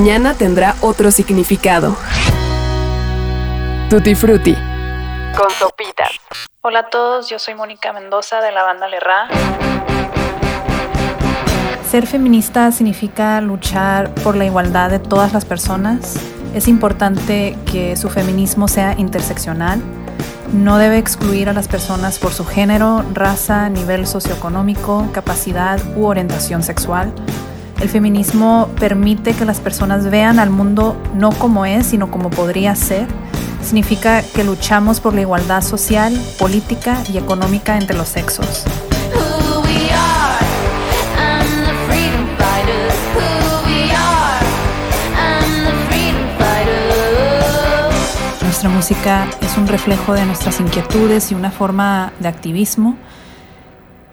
Mañana 0.00 0.32
tendrá 0.32 0.76
otro 0.80 1.10
significado. 1.10 1.94
Tutti 3.90 4.14
Frutti. 4.14 4.54
Con 5.36 5.50
sopitas. 5.58 6.08
Hola 6.62 6.78
a 6.78 6.88
todos, 6.88 7.28
yo 7.28 7.38
soy 7.38 7.54
Mónica 7.54 7.92
Mendoza 7.92 8.40
de 8.40 8.50
la 8.50 8.62
banda 8.62 8.88
Lerra. 8.88 9.28
Ser 11.86 12.06
feminista 12.06 12.72
significa 12.72 13.42
luchar 13.42 14.14
por 14.14 14.36
la 14.36 14.46
igualdad 14.46 14.88
de 14.88 15.00
todas 15.00 15.34
las 15.34 15.44
personas. 15.44 16.18
Es 16.54 16.66
importante 16.66 17.58
que 17.70 17.94
su 17.96 18.08
feminismo 18.08 18.68
sea 18.68 18.94
interseccional. 18.96 19.82
No 20.54 20.78
debe 20.78 20.96
excluir 20.96 21.50
a 21.50 21.52
las 21.52 21.68
personas 21.68 22.18
por 22.18 22.32
su 22.32 22.46
género, 22.46 23.04
raza, 23.12 23.68
nivel 23.68 24.06
socioeconómico, 24.06 25.10
capacidad 25.12 25.78
u 25.94 26.06
orientación 26.06 26.62
sexual. 26.62 27.12
El 27.80 27.88
feminismo 27.88 28.68
permite 28.78 29.32
que 29.32 29.46
las 29.46 29.58
personas 29.58 30.10
vean 30.10 30.38
al 30.38 30.50
mundo 30.50 31.00
no 31.14 31.30
como 31.30 31.64
es, 31.64 31.86
sino 31.86 32.10
como 32.10 32.28
podría 32.28 32.76
ser. 32.76 33.06
Significa 33.62 34.22
que 34.22 34.44
luchamos 34.44 35.00
por 35.00 35.14
la 35.14 35.22
igualdad 35.22 35.62
social, 35.62 36.12
política 36.38 37.02
y 37.10 37.16
económica 37.16 37.78
entre 37.78 37.96
los 37.96 38.08
sexos. 38.08 38.64
Nuestra 48.42 48.68
música 48.68 49.26
es 49.40 49.56
un 49.56 49.66
reflejo 49.66 50.12
de 50.12 50.26
nuestras 50.26 50.60
inquietudes 50.60 51.32
y 51.32 51.34
una 51.34 51.50
forma 51.50 52.12
de 52.20 52.28
activismo. 52.28 52.98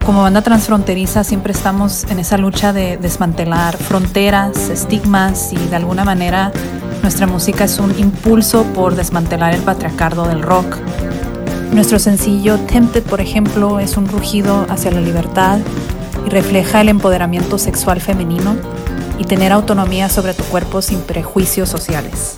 Como 0.07 0.21
banda 0.21 0.41
transfronteriza 0.41 1.25
siempre 1.25 1.51
estamos 1.51 2.05
en 2.05 2.19
esa 2.19 2.37
lucha 2.37 2.71
de 2.71 2.95
desmantelar 2.95 3.75
fronteras, 3.75 4.69
estigmas 4.69 5.51
y 5.51 5.57
de 5.57 5.75
alguna 5.75 6.05
manera 6.05 6.53
nuestra 7.01 7.27
música 7.27 7.65
es 7.65 7.77
un 7.77 7.93
impulso 7.99 8.63
por 8.73 8.95
desmantelar 8.95 9.53
el 9.53 9.61
patriarcado 9.63 10.25
del 10.25 10.43
rock. 10.43 10.77
Nuestro 11.73 11.99
sencillo 11.99 12.57
Tempted, 12.57 13.03
por 13.03 13.19
ejemplo, 13.19 13.81
es 13.81 13.97
un 13.97 14.07
rugido 14.07 14.65
hacia 14.69 14.91
la 14.91 15.01
libertad 15.01 15.59
y 16.25 16.29
refleja 16.29 16.79
el 16.79 16.87
empoderamiento 16.87 17.57
sexual 17.57 17.99
femenino 17.99 18.55
y 19.19 19.25
tener 19.25 19.51
autonomía 19.51 20.07
sobre 20.07 20.33
tu 20.33 20.43
cuerpo 20.43 20.81
sin 20.81 21.01
prejuicios 21.01 21.67
sociales. 21.67 22.37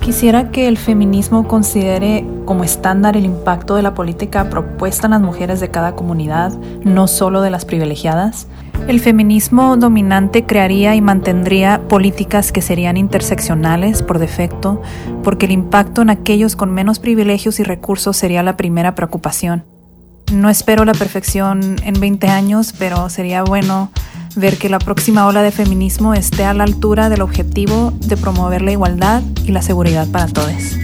Quisiera 0.00 0.50
que 0.50 0.66
el 0.66 0.78
feminismo 0.78 1.46
considere 1.46 2.26
como 2.44 2.64
estándar 2.64 3.16
el 3.16 3.24
impacto 3.24 3.76
de 3.76 3.82
la 3.82 3.94
política 3.94 4.48
propuesta 4.50 5.06
en 5.06 5.12
las 5.12 5.20
mujeres 5.20 5.60
de 5.60 5.70
cada 5.70 5.94
comunidad, 5.94 6.52
no 6.82 7.06
solo 7.06 7.42
de 7.42 7.50
las 7.50 7.64
privilegiadas, 7.64 8.46
el 8.88 8.98
feminismo 8.98 9.76
dominante 9.76 10.46
crearía 10.46 10.96
y 10.96 11.00
mantendría 11.00 11.82
políticas 11.86 12.50
que 12.50 12.60
serían 12.60 12.96
interseccionales 12.96 14.02
por 14.02 14.18
defecto, 14.18 14.82
porque 15.22 15.46
el 15.46 15.52
impacto 15.52 16.02
en 16.02 16.10
aquellos 16.10 16.56
con 16.56 16.72
menos 16.72 16.98
privilegios 16.98 17.60
y 17.60 17.62
recursos 17.62 18.16
sería 18.16 18.42
la 18.42 18.56
primera 18.56 18.96
preocupación. 18.96 19.62
No 20.32 20.48
espero 20.48 20.84
la 20.84 20.94
perfección 20.94 21.76
en 21.84 22.00
20 22.00 22.28
años, 22.28 22.74
pero 22.76 23.08
sería 23.10 23.44
bueno 23.44 23.90
ver 24.36 24.58
que 24.58 24.68
la 24.68 24.78
próxima 24.78 25.26
ola 25.26 25.42
de 25.42 25.50
feminismo 25.50 26.14
esté 26.14 26.44
a 26.44 26.54
la 26.54 26.64
altura 26.64 27.08
del 27.08 27.22
objetivo 27.22 27.92
de 28.00 28.16
promover 28.16 28.62
la 28.62 28.72
igualdad 28.72 29.22
y 29.44 29.52
la 29.52 29.62
seguridad 29.62 30.06
para 30.08 30.26
todos. 30.26 30.76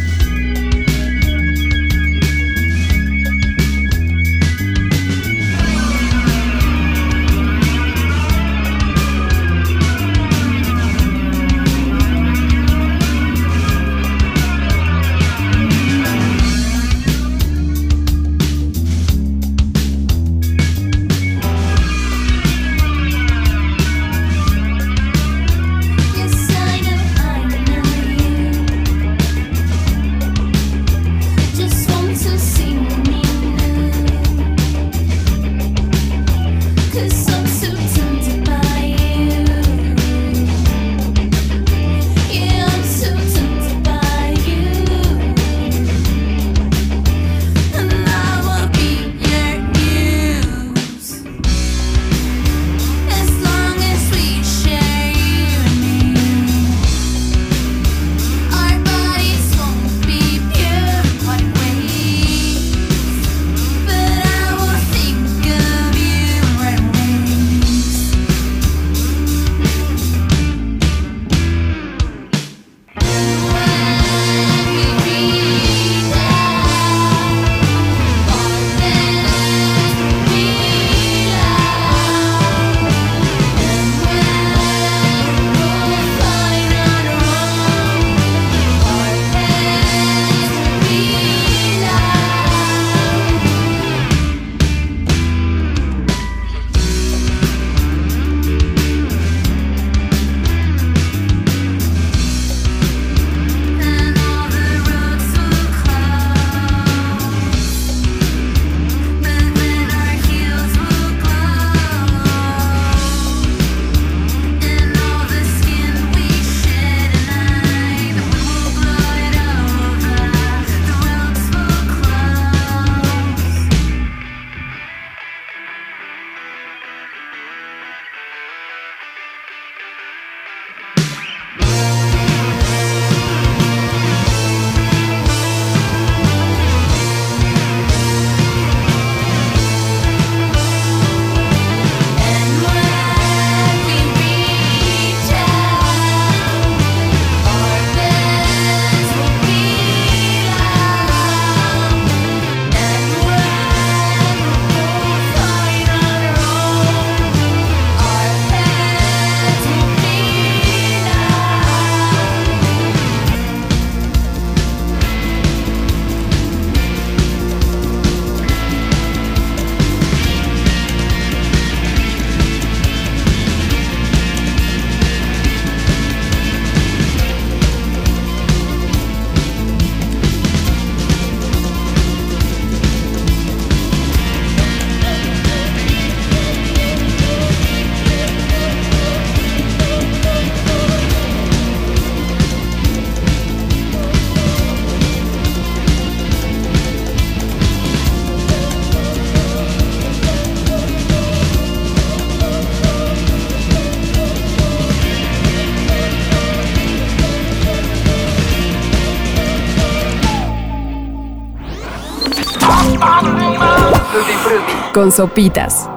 Con 214.94 215.12
sopitas. 215.12 215.88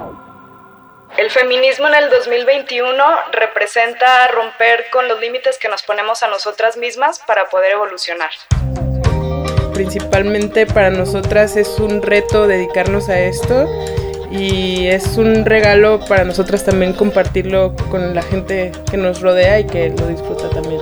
El 1.18 1.30
feminismo 1.30 1.88
en 1.88 1.96
el 1.96 2.10
2021 2.10 2.94
representa 3.32 4.28
romper 4.28 4.88
con 4.92 5.08
los 5.08 5.20
límites 5.22 5.58
que 5.58 5.70
nos 5.70 5.84
ponemos 5.84 6.22
a 6.24 6.28
nosotras 6.28 6.76
mismas 6.76 7.20
para 7.20 7.50
poder 7.50 7.74
evolucionar. 7.74 8.30
Principalmente 9.74 10.66
para 10.66 10.90
nosotras 10.90 11.56
es 11.56 11.80
un 11.80 12.02
reto 12.02 12.46
dedicarnos 12.46 13.08
a 13.08 13.20
esto 13.20 13.68
y 14.30 14.88
es 14.88 15.16
un 15.18 15.46
regalo 15.46 16.02
para 16.06 16.26
nosotras 16.26 16.66
también 16.66 16.94
compartirlo 16.94 17.74
con 17.90 18.14
la 18.14 18.22
gente 18.22 18.74
que 18.92 18.98
nos 18.98 19.22
rodea 19.22 19.62
y 19.62 19.66
que 19.66 19.90
lo 19.90 20.08
disfruta 20.08 20.50
también. 20.50 20.82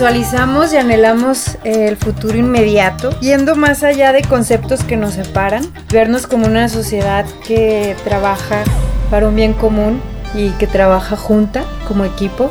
Visualizamos 0.00 0.72
y 0.72 0.78
anhelamos 0.78 1.56
eh, 1.62 1.86
el 1.86 1.98
futuro 1.98 2.38
inmediato, 2.38 3.10
yendo 3.20 3.54
más 3.54 3.82
allá 3.82 4.14
de 4.14 4.22
conceptos 4.22 4.82
que 4.82 4.96
nos 4.96 5.12
separan, 5.12 5.62
vernos 5.92 6.26
como 6.26 6.46
una 6.46 6.70
sociedad 6.70 7.26
que 7.46 7.94
trabaja 8.02 8.64
para 9.10 9.28
un 9.28 9.36
bien 9.36 9.52
común 9.52 10.00
y 10.34 10.52
que 10.52 10.66
trabaja 10.66 11.18
junta 11.18 11.64
como 11.86 12.06
equipo. 12.06 12.50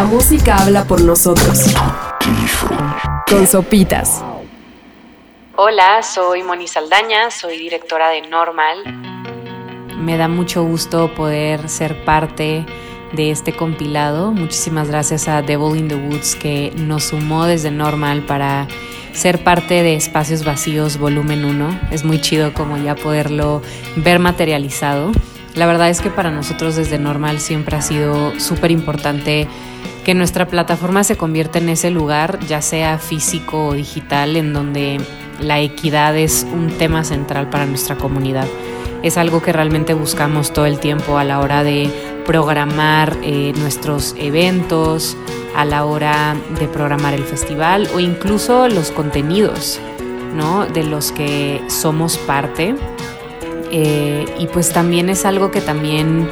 La 0.00 0.06
música 0.06 0.56
habla 0.56 0.86
por 0.86 1.02
nosotros. 1.02 1.74
Con 3.28 3.46
sopitas. 3.46 4.24
Hola, 5.56 6.02
soy 6.02 6.42
Moni 6.42 6.66
Saldaña, 6.66 7.30
soy 7.30 7.58
directora 7.58 8.08
de 8.08 8.22
Normal. 8.22 8.78
Me 9.98 10.16
da 10.16 10.26
mucho 10.26 10.64
gusto 10.64 11.12
poder 11.14 11.68
ser 11.68 12.02
parte 12.06 12.64
de 13.12 13.30
este 13.30 13.54
compilado. 13.54 14.32
Muchísimas 14.32 14.88
gracias 14.88 15.28
a 15.28 15.42
Devil 15.42 15.76
in 15.76 15.88
the 15.88 15.96
Woods 15.96 16.34
que 16.34 16.72
nos 16.76 17.04
sumó 17.04 17.44
desde 17.44 17.70
Normal 17.70 18.22
para 18.22 18.68
ser 19.12 19.44
parte 19.44 19.82
de 19.82 19.96
Espacios 19.96 20.46
Vacíos 20.46 20.96
Volumen 20.96 21.44
1. 21.44 21.80
Es 21.90 22.04
muy 22.04 22.22
chido 22.22 22.54
como 22.54 22.78
ya 22.78 22.94
poderlo 22.94 23.60
ver 23.96 24.18
materializado. 24.18 25.12
La 25.54 25.66
verdad 25.66 25.90
es 25.90 26.00
que 26.00 26.08
para 26.08 26.30
nosotros 26.30 26.76
desde 26.76 26.98
Normal 26.98 27.38
siempre 27.38 27.76
ha 27.76 27.82
sido 27.82 28.40
súper 28.40 28.70
importante 28.70 29.46
que 30.04 30.14
nuestra 30.14 30.46
plataforma 30.46 31.04
se 31.04 31.16
convierta 31.16 31.58
en 31.58 31.68
ese 31.68 31.90
lugar, 31.90 32.38
ya 32.46 32.62
sea 32.62 32.98
físico 32.98 33.68
o 33.68 33.72
digital, 33.74 34.36
en 34.36 34.52
donde 34.52 35.00
la 35.40 35.60
equidad 35.60 36.16
es 36.16 36.46
un 36.52 36.68
tema 36.68 37.04
central 37.04 37.48
para 37.50 37.66
nuestra 37.66 37.96
comunidad. 37.96 38.46
Es 39.02 39.16
algo 39.16 39.42
que 39.42 39.52
realmente 39.52 39.94
buscamos 39.94 40.52
todo 40.52 40.66
el 40.66 40.78
tiempo 40.78 41.18
a 41.18 41.24
la 41.24 41.40
hora 41.40 41.64
de 41.64 41.90
programar 42.26 43.16
eh, 43.22 43.52
nuestros 43.56 44.14
eventos, 44.18 45.16
a 45.56 45.64
la 45.64 45.84
hora 45.84 46.36
de 46.58 46.68
programar 46.68 47.14
el 47.14 47.24
festival 47.24 47.88
o 47.94 48.00
incluso 48.00 48.68
los 48.68 48.90
contenidos 48.90 49.80
¿no? 50.34 50.66
de 50.66 50.84
los 50.84 51.12
que 51.12 51.62
somos 51.68 52.18
parte. 52.18 52.74
Eh, 53.72 54.26
y 54.38 54.46
pues 54.48 54.72
también 54.72 55.08
es 55.08 55.24
algo 55.24 55.50
que 55.50 55.60
también 55.60 56.28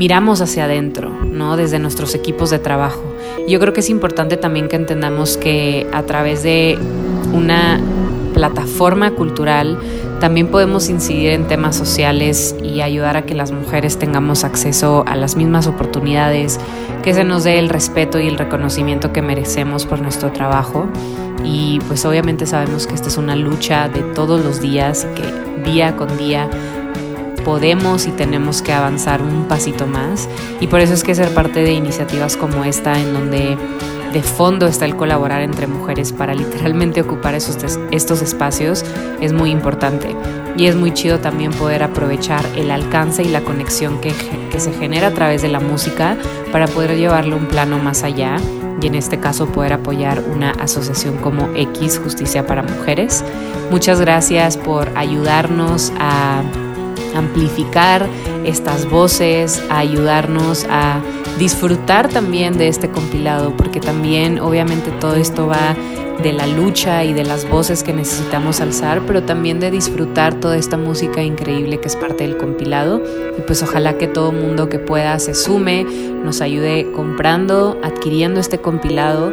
miramos 0.00 0.40
hacia 0.40 0.64
adentro, 0.64 1.10
¿no? 1.10 1.58
Desde 1.58 1.78
nuestros 1.78 2.14
equipos 2.14 2.48
de 2.48 2.58
trabajo. 2.58 3.02
Yo 3.46 3.60
creo 3.60 3.74
que 3.74 3.80
es 3.80 3.90
importante 3.90 4.38
también 4.38 4.66
que 4.66 4.76
entendamos 4.76 5.36
que 5.36 5.86
a 5.92 6.04
través 6.04 6.42
de 6.42 6.78
una 7.34 7.78
plataforma 8.32 9.10
cultural 9.10 9.78
también 10.18 10.46
podemos 10.46 10.88
incidir 10.88 11.32
en 11.32 11.46
temas 11.46 11.76
sociales 11.76 12.56
y 12.64 12.80
ayudar 12.80 13.18
a 13.18 13.26
que 13.26 13.34
las 13.34 13.52
mujeres 13.52 13.98
tengamos 13.98 14.42
acceso 14.42 15.04
a 15.06 15.16
las 15.16 15.36
mismas 15.36 15.66
oportunidades, 15.66 16.58
que 17.02 17.12
se 17.12 17.22
nos 17.22 17.44
dé 17.44 17.58
el 17.58 17.68
respeto 17.68 18.18
y 18.18 18.26
el 18.26 18.38
reconocimiento 18.38 19.12
que 19.12 19.20
merecemos 19.20 19.84
por 19.84 20.00
nuestro 20.00 20.32
trabajo. 20.32 20.88
Y 21.44 21.78
pues 21.88 22.06
obviamente 22.06 22.46
sabemos 22.46 22.86
que 22.86 22.94
esta 22.94 23.08
es 23.08 23.18
una 23.18 23.36
lucha 23.36 23.90
de 23.90 24.00
todos 24.00 24.42
los 24.42 24.62
días, 24.62 25.06
que 25.14 25.70
día 25.70 25.94
con 25.94 26.16
día 26.16 26.48
podemos 27.44 28.06
y 28.06 28.10
tenemos 28.10 28.62
que 28.62 28.72
avanzar 28.72 29.22
un 29.22 29.44
pasito 29.44 29.86
más. 29.86 30.28
Y 30.60 30.66
por 30.66 30.80
eso 30.80 30.94
es 30.94 31.02
que 31.02 31.14
ser 31.14 31.32
parte 31.34 31.62
de 31.62 31.72
iniciativas 31.72 32.36
como 32.36 32.64
esta, 32.64 32.98
en 32.98 33.12
donde 33.12 33.56
de 34.12 34.22
fondo 34.22 34.66
está 34.66 34.86
el 34.86 34.96
colaborar 34.96 35.42
entre 35.42 35.66
mujeres 35.66 36.12
para 36.12 36.34
literalmente 36.34 37.00
ocupar 37.00 37.34
esos, 37.34 37.56
estos 37.90 38.22
espacios, 38.22 38.84
es 39.20 39.32
muy 39.32 39.50
importante. 39.50 40.16
Y 40.56 40.66
es 40.66 40.74
muy 40.74 40.92
chido 40.92 41.20
también 41.20 41.52
poder 41.52 41.82
aprovechar 41.82 42.44
el 42.56 42.70
alcance 42.70 43.22
y 43.22 43.28
la 43.28 43.40
conexión 43.42 44.00
que, 44.00 44.12
que 44.50 44.60
se 44.60 44.72
genera 44.72 45.08
a 45.08 45.14
través 45.14 45.42
de 45.42 45.48
la 45.48 45.60
música 45.60 46.16
para 46.52 46.66
poder 46.66 46.96
llevarlo 46.96 47.36
un 47.36 47.46
plano 47.46 47.78
más 47.78 48.02
allá 48.02 48.36
y 48.82 48.86
en 48.86 48.94
este 48.94 49.20
caso 49.20 49.46
poder 49.46 49.72
apoyar 49.74 50.22
una 50.22 50.50
asociación 50.52 51.18
como 51.18 51.48
X 51.54 52.00
Justicia 52.02 52.46
para 52.46 52.62
Mujeres. 52.62 53.24
Muchas 53.70 54.00
gracias 54.00 54.56
por 54.56 54.90
ayudarnos 54.96 55.92
a 55.98 56.42
amplificar 57.14 58.06
estas 58.44 58.88
voces, 58.88 59.62
ayudarnos 59.70 60.66
a 60.68 61.00
disfrutar 61.38 62.08
también 62.08 62.58
de 62.58 62.68
este 62.68 62.90
compilado, 62.90 63.56
porque 63.56 63.80
también 63.80 64.40
obviamente 64.40 64.90
todo 65.00 65.14
esto 65.14 65.46
va 65.46 65.76
de 66.22 66.32
la 66.32 66.46
lucha 66.46 67.04
y 67.04 67.12
de 67.12 67.24
las 67.24 67.48
voces 67.48 67.82
que 67.82 67.92
necesitamos 67.92 68.60
alzar, 68.60 69.02
pero 69.06 69.22
también 69.22 69.58
de 69.58 69.70
disfrutar 69.70 70.34
toda 70.34 70.56
esta 70.56 70.76
música 70.76 71.22
increíble 71.22 71.80
que 71.80 71.88
es 71.88 71.96
parte 71.96 72.24
del 72.24 72.36
compilado. 72.36 73.02
Y 73.38 73.40
pues 73.42 73.62
ojalá 73.62 73.96
que 73.96 74.06
todo 74.06 74.32
mundo 74.32 74.68
que 74.68 74.78
pueda 74.78 75.18
se 75.18 75.34
sume, 75.34 75.84
nos 75.84 76.40
ayude 76.40 76.90
comprando, 76.92 77.78
adquiriendo 77.82 78.40
este 78.40 78.58
compilado 78.58 79.32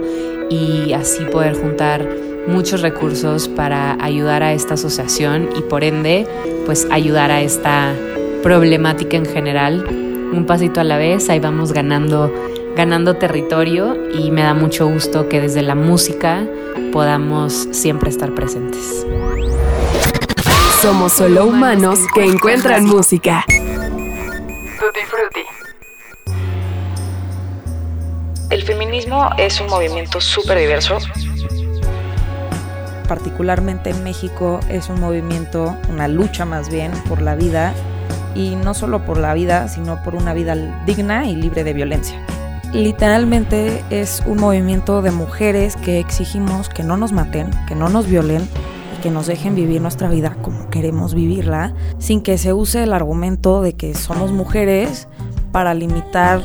y 0.50 0.94
así 0.94 1.26
poder 1.26 1.56
juntar 1.60 2.08
muchos 2.48 2.82
recursos 2.82 3.48
para 3.48 3.98
ayudar 4.04 4.44
a 4.44 4.54
esta 4.54 4.76
asociación 4.76 5.50
y 5.58 5.62
por 5.62 5.84
ende 5.84 6.28
pues 6.66 6.88
ayudar 6.92 7.32
a 7.32 7.42
esta 7.42 7.94
problemática 8.44 9.18
en 9.18 9.26
general. 9.26 9.86
Un 10.34 10.46
pasito 10.46 10.82
a 10.82 10.84
la 10.84 10.98
vez, 10.98 11.30
ahí 11.30 11.40
vamos 11.40 11.74
ganando 11.74 12.34
ganando 12.78 13.16
territorio 13.16 13.98
y 14.14 14.30
me 14.30 14.44
da 14.44 14.54
mucho 14.54 14.88
gusto 14.88 15.28
que 15.28 15.42
desde 15.42 15.64
la 15.64 15.74
música 15.74 16.48
podamos 16.94 17.68
siempre 17.72 18.12
estar 18.12 18.36
presentes. 18.36 19.04
Somos 20.80 21.14
solo 21.14 21.48
humanos 21.48 22.00
que 22.14 22.24
encuentran 22.24 22.86
música. 22.86 23.44
Tutti 24.80 25.00
frutti. 25.08 25.42
El 28.52 28.62
feminismo 28.62 29.32
es 29.40 29.60
un 29.60 29.68
movimiento 29.68 30.22
súper 30.22 30.60
diverso. 30.60 31.00
Particularmente 33.08 33.92
en 33.92 34.04
México 34.04 34.60
es 34.70 34.90
un 34.90 35.00
movimiento, 35.00 35.76
una 35.90 36.08
lucha 36.08 36.46
más 36.46 36.70
bien 36.70 36.92
por 37.08 37.22
la 37.22 37.36
vida 37.36 37.74
y 38.36 38.56
no 38.56 38.74
solo 38.74 39.06
por 39.06 39.18
la 39.18 39.34
vida, 39.34 39.68
sino 39.68 40.04
por 40.04 40.16
una 40.16 40.34
vida 40.34 40.56
digna 40.86 41.26
y 41.26 41.36
libre 41.36 41.64
de 41.64 41.74
violencia. 41.74 42.22
Literalmente 42.74 43.84
es 43.90 44.22
un 44.26 44.40
movimiento 44.40 45.02
de 45.02 45.12
mujeres 45.12 45.78
que 45.78 46.00
exigimos 46.00 46.68
que 46.68 46.84
no 46.84 46.98
nos 46.98 47.14
maten, 47.14 47.50
que 47.68 47.76
no 47.76 47.88
nos 47.88 48.08
violen 48.08 48.48
y 48.98 49.02
que 49.02 49.10
nos 49.10 49.28
dejen 49.28 49.56
vivir 49.56 49.82
nuestra 49.82 50.10
vida 50.10 50.36
como 50.42 50.70
queremos 50.70 51.14
vivirla, 51.14 51.74
sin 51.98 52.22
que 52.22 52.38
se 52.38 52.52
use 52.52 52.84
el 52.84 52.94
argumento 52.94 53.62
de 53.62 53.74
que 53.74 53.96
somos 53.96 54.34
mujeres 54.34 55.08
para 55.54 55.74
limitar 55.74 56.42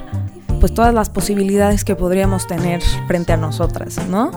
pues 0.61 0.73
todas 0.73 0.95
las 0.95 1.11
posibilidades 1.11 1.85
que 1.85 1.97
podríamos 1.97 2.47
tener 2.47 2.81
frente 3.09 3.33
a 3.33 3.37
nosotras, 3.37 3.99
¿no? 4.09 4.31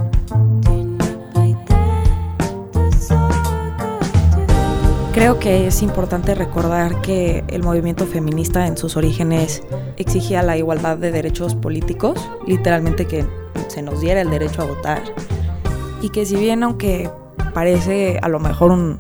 Creo 5.15 5.39
que 5.39 5.65
es 5.65 5.81
importante 5.81 6.35
recordar 6.35 7.01
que 7.01 7.45
el 7.47 7.63
movimiento 7.63 8.05
feminista 8.05 8.67
en 8.67 8.75
sus 8.75 8.97
orígenes 8.97 9.63
exigía 9.95 10.43
la 10.43 10.57
igualdad 10.57 10.97
de 10.97 11.09
derechos 11.09 11.55
políticos, 11.55 12.19
literalmente 12.45 13.07
que 13.07 13.25
se 13.69 13.81
nos 13.81 14.01
diera 14.01 14.19
el 14.19 14.29
derecho 14.29 14.63
a 14.63 14.65
votar, 14.65 15.01
y 16.01 16.09
que 16.09 16.25
si 16.25 16.35
bien 16.35 16.63
aunque 16.63 17.09
parece 17.53 18.19
a 18.21 18.27
lo 18.27 18.41
mejor 18.41 18.71
un, 18.71 18.99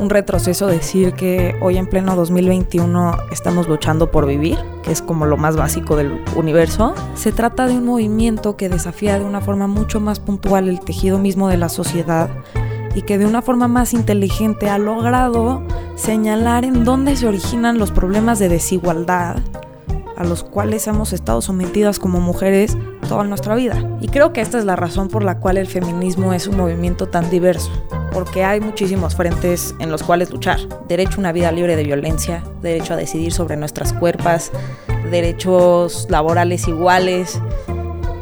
un 0.00 0.10
retroceso 0.10 0.66
decir 0.66 1.12
que 1.12 1.54
hoy 1.60 1.78
en 1.78 1.86
pleno 1.86 2.16
2021 2.16 3.16
estamos 3.30 3.68
luchando 3.68 4.10
por 4.10 4.26
vivir, 4.26 4.58
que 4.82 4.90
es 4.90 5.00
como 5.00 5.26
lo 5.26 5.36
más 5.36 5.54
básico 5.54 5.94
del 5.94 6.24
universo, 6.34 6.92
se 7.14 7.30
trata 7.30 7.68
de 7.68 7.74
un 7.74 7.84
movimiento 7.84 8.56
que 8.56 8.68
desafía 8.68 9.16
de 9.16 9.24
una 9.24 9.40
forma 9.40 9.68
mucho 9.68 10.00
más 10.00 10.18
puntual 10.18 10.68
el 10.68 10.80
tejido 10.80 11.20
mismo 11.20 11.48
de 11.48 11.56
la 11.56 11.68
sociedad 11.68 12.30
y 12.94 13.02
que 13.02 13.18
de 13.18 13.26
una 13.26 13.42
forma 13.42 13.68
más 13.68 13.94
inteligente 13.94 14.68
ha 14.68 14.78
logrado 14.78 15.62
señalar 15.96 16.64
en 16.64 16.84
dónde 16.84 17.16
se 17.16 17.26
originan 17.26 17.78
los 17.78 17.90
problemas 17.90 18.38
de 18.38 18.48
desigualdad 18.48 19.36
a 20.20 20.24
los 20.24 20.44
cuales 20.44 20.86
hemos 20.86 21.14
estado 21.14 21.40
sometidas 21.40 21.98
como 21.98 22.20
mujeres 22.20 22.76
toda 23.08 23.24
nuestra 23.24 23.54
vida. 23.54 23.82
Y 24.02 24.08
creo 24.08 24.34
que 24.34 24.42
esta 24.42 24.58
es 24.58 24.66
la 24.66 24.76
razón 24.76 25.08
por 25.08 25.24
la 25.24 25.38
cual 25.38 25.56
el 25.56 25.66
feminismo 25.66 26.34
es 26.34 26.46
un 26.46 26.58
movimiento 26.58 27.08
tan 27.08 27.30
diverso, 27.30 27.70
porque 28.12 28.44
hay 28.44 28.60
muchísimos 28.60 29.16
frentes 29.16 29.74
en 29.78 29.90
los 29.90 30.02
cuales 30.02 30.30
luchar. 30.30 30.58
Derecho 30.88 31.16
a 31.16 31.20
una 31.20 31.32
vida 31.32 31.50
libre 31.52 31.74
de 31.74 31.84
violencia, 31.84 32.44
derecho 32.60 32.92
a 32.92 32.96
decidir 32.98 33.32
sobre 33.32 33.56
nuestras 33.56 33.94
cuerpos, 33.94 34.50
derechos 35.10 36.06
laborales 36.10 36.68
iguales. 36.68 37.40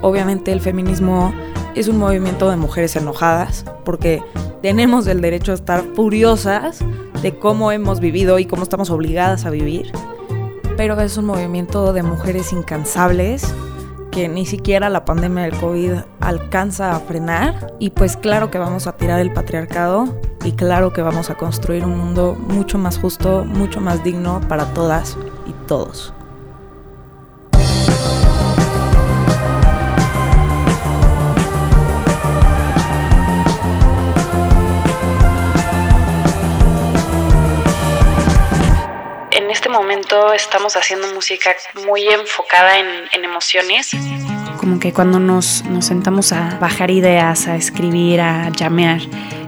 Obviamente 0.01 0.53
el 0.53 0.61
feminismo 0.61 1.35
es 1.79 1.89
un 1.89 1.99
movimiento 1.99 2.51
de 2.51 2.57
mujeres 2.57 2.97
enojadas, 2.97 3.65
porque 3.85 4.23
tenemos 4.63 5.07
el 5.07 5.21
derecho 5.21 5.53
a 5.53 5.55
estar 5.55 5.85
furiosas 5.95 6.81
de 7.23 7.39
cómo 7.39 7.71
hemos 7.71 8.01
vivido 8.01 8.39
y 8.39 8.47
cómo 8.47 8.65
estamos 8.65 8.91
obligadas 8.91 9.45
a 9.45 9.51
vivir. 9.51 9.93
Pero 10.77 11.01
es 11.01 11.17
un 11.17 11.27
movimiento 11.27 11.93
de 11.93 12.03
mujeres 12.03 12.53
incansables 12.53 13.55
que 14.11 14.29
ni 14.29 14.47
siquiera 14.47 14.89
la 14.89 15.05
pandemia 15.05 15.45
del 15.45 15.57
COVID 15.57 15.93
alcanza 16.21 16.97
a 16.97 17.01
frenar. 17.01 17.73
Y 17.79 17.91
pues 17.91 18.17
claro 18.17 18.51
que 18.51 18.59
vamos 18.59 18.87
a 18.89 18.97
tirar 18.97 19.21
el 19.21 19.33
patriarcado 19.33 20.21
y 20.45 20.53
claro 20.53 20.93
que 20.93 21.03
vamos 21.03 21.31
a 21.31 21.37
construir 21.37 21.85
un 21.85 21.97
mundo 21.97 22.35
mucho 22.35 22.79
más 22.79 22.99
justo, 22.99 23.45
mucho 23.45 23.81
más 23.81 24.03
digno 24.03 24.41
para 24.49 24.67
todas 24.75 25.17
y 25.47 25.53
todos. 25.67 26.13
Momento 39.89 40.35
estamos 40.35 40.77
haciendo 40.77 41.07
música 41.15 41.57
muy 41.87 42.07
enfocada 42.09 42.79
en, 42.79 42.87
en 43.11 43.25
emociones 43.25 43.97
como 44.59 44.81
que 44.81 44.93
cuando 44.93 45.19
nos, 45.19 45.65
nos 45.65 45.87
sentamos 45.87 46.33
a 46.33 46.59
bajar 46.61 46.91
ideas, 46.91 47.47
a 47.47 47.57
escribir, 47.57 48.21
a 48.21 48.51
llamear, 48.51 49.01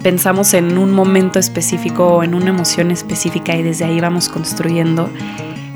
pensamos 0.02 0.54
en 0.54 0.78
un 0.78 0.92
momento 0.92 1.38
específico 1.38 2.06
o 2.06 2.22
en 2.22 2.34
una 2.34 2.50
emoción 2.50 2.90
específica 2.90 3.54
y 3.54 3.62
desde 3.62 3.84
ahí 3.84 4.00
vamos 4.00 4.30
construyendo. 4.30 5.10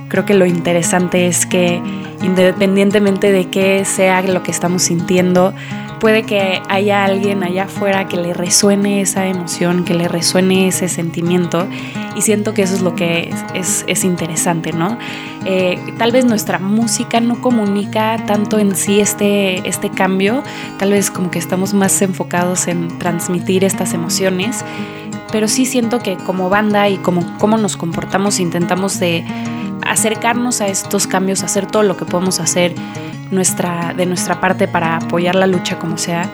Creo 0.08 0.24
que 0.24 0.32
lo 0.32 0.46
interesante 0.46 1.26
es 1.26 1.44
que 1.44 1.82
independientemente 2.22 3.32
de 3.32 3.50
qué 3.50 3.84
sea 3.84 4.22
lo 4.22 4.42
que 4.42 4.50
estamos 4.50 4.84
sintiendo, 4.84 5.52
puede 6.00 6.24
que 6.24 6.62
haya 6.68 7.04
alguien 7.04 7.42
allá 7.42 7.64
afuera 7.64 8.06
que 8.08 8.16
le 8.16 8.34
resuene 8.34 9.00
esa 9.00 9.26
emoción, 9.26 9.84
que 9.84 9.94
le 9.94 10.08
resuene 10.08 10.68
ese 10.68 10.88
sentimiento 10.88 11.66
y 12.16 12.22
siento 12.22 12.54
que 12.54 12.62
eso 12.62 12.74
es 12.74 12.82
lo 12.82 12.94
que 12.94 13.30
es, 13.30 13.44
es, 13.54 13.84
es 13.86 14.04
interesante, 14.04 14.72
¿no? 14.72 14.98
Eh, 15.44 15.78
tal 15.98 16.12
vez 16.12 16.24
nuestra 16.24 16.58
música 16.58 17.20
no 17.20 17.40
comunica 17.40 18.24
tanto 18.26 18.58
en 18.58 18.74
sí 18.76 19.00
este, 19.00 19.66
este 19.68 19.90
cambio, 19.90 20.42
tal 20.78 20.92
vez 20.92 21.10
como 21.10 21.30
que 21.30 21.38
estamos 21.38 21.74
más 21.74 22.00
enfocados 22.02 22.66
en 22.68 22.98
transmitir 22.98 23.64
estas 23.64 23.94
emociones, 23.94 24.64
pero 25.32 25.48
sí 25.48 25.66
siento 25.66 25.98
que 25.98 26.16
como 26.16 26.48
banda 26.48 26.88
y 26.88 26.96
como 26.96 27.38
cómo 27.38 27.56
nos 27.58 27.76
comportamos 27.76 28.40
intentamos 28.40 29.00
de 29.00 29.24
acercarnos 29.86 30.60
a 30.60 30.68
estos 30.68 31.06
cambios, 31.06 31.42
hacer 31.42 31.66
todo 31.66 31.82
lo 31.82 31.96
que 31.96 32.04
podemos 32.04 32.40
hacer 32.40 32.74
nuestra, 33.30 33.94
de 33.94 34.06
nuestra 34.06 34.40
parte 34.40 34.68
para 34.68 34.96
apoyar 34.96 35.34
la 35.34 35.46
lucha 35.46 35.78
como 35.78 35.98
sea. 35.98 36.28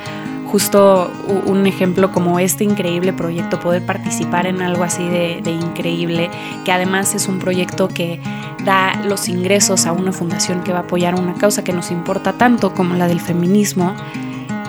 Justo 0.46 1.12
un 1.46 1.64
ejemplo 1.66 2.10
como 2.10 2.40
este 2.40 2.64
increíble 2.64 3.12
proyecto, 3.12 3.60
poder 3.60 3.86
participar 3.86 4.46
en 4.46 4.62
algo 4.62 4.82
así 4.82 5.06
de, 5.08 5.50
increíble, 5.50 6.28
que 6.64 6.72
además 6.72 7.14
es 7.14 7.28
un 7.28 7.38
proyecto 7.38 7.86
que 7.86 8.20
da 8.64 9.00
los 9.04 9.28
ingresos 9.28 9.86
a 9.86 9.92
una 9.92 10.10
fundación 10.10 10.64
que 10.64 10.72
va 10.72 10.78
a 10.78 10.82
apoyar 10.82 11.14
una 11.14 11.34
causa 11.34 11.62
que 11.62 11.72
nos 11.72 11.92
importa 11.92 12.32
tanto 12.32 12.74
como 12.74 12.96
la 12.96 13.06
del 13.06 13.20
feminismo, 13.20 13.94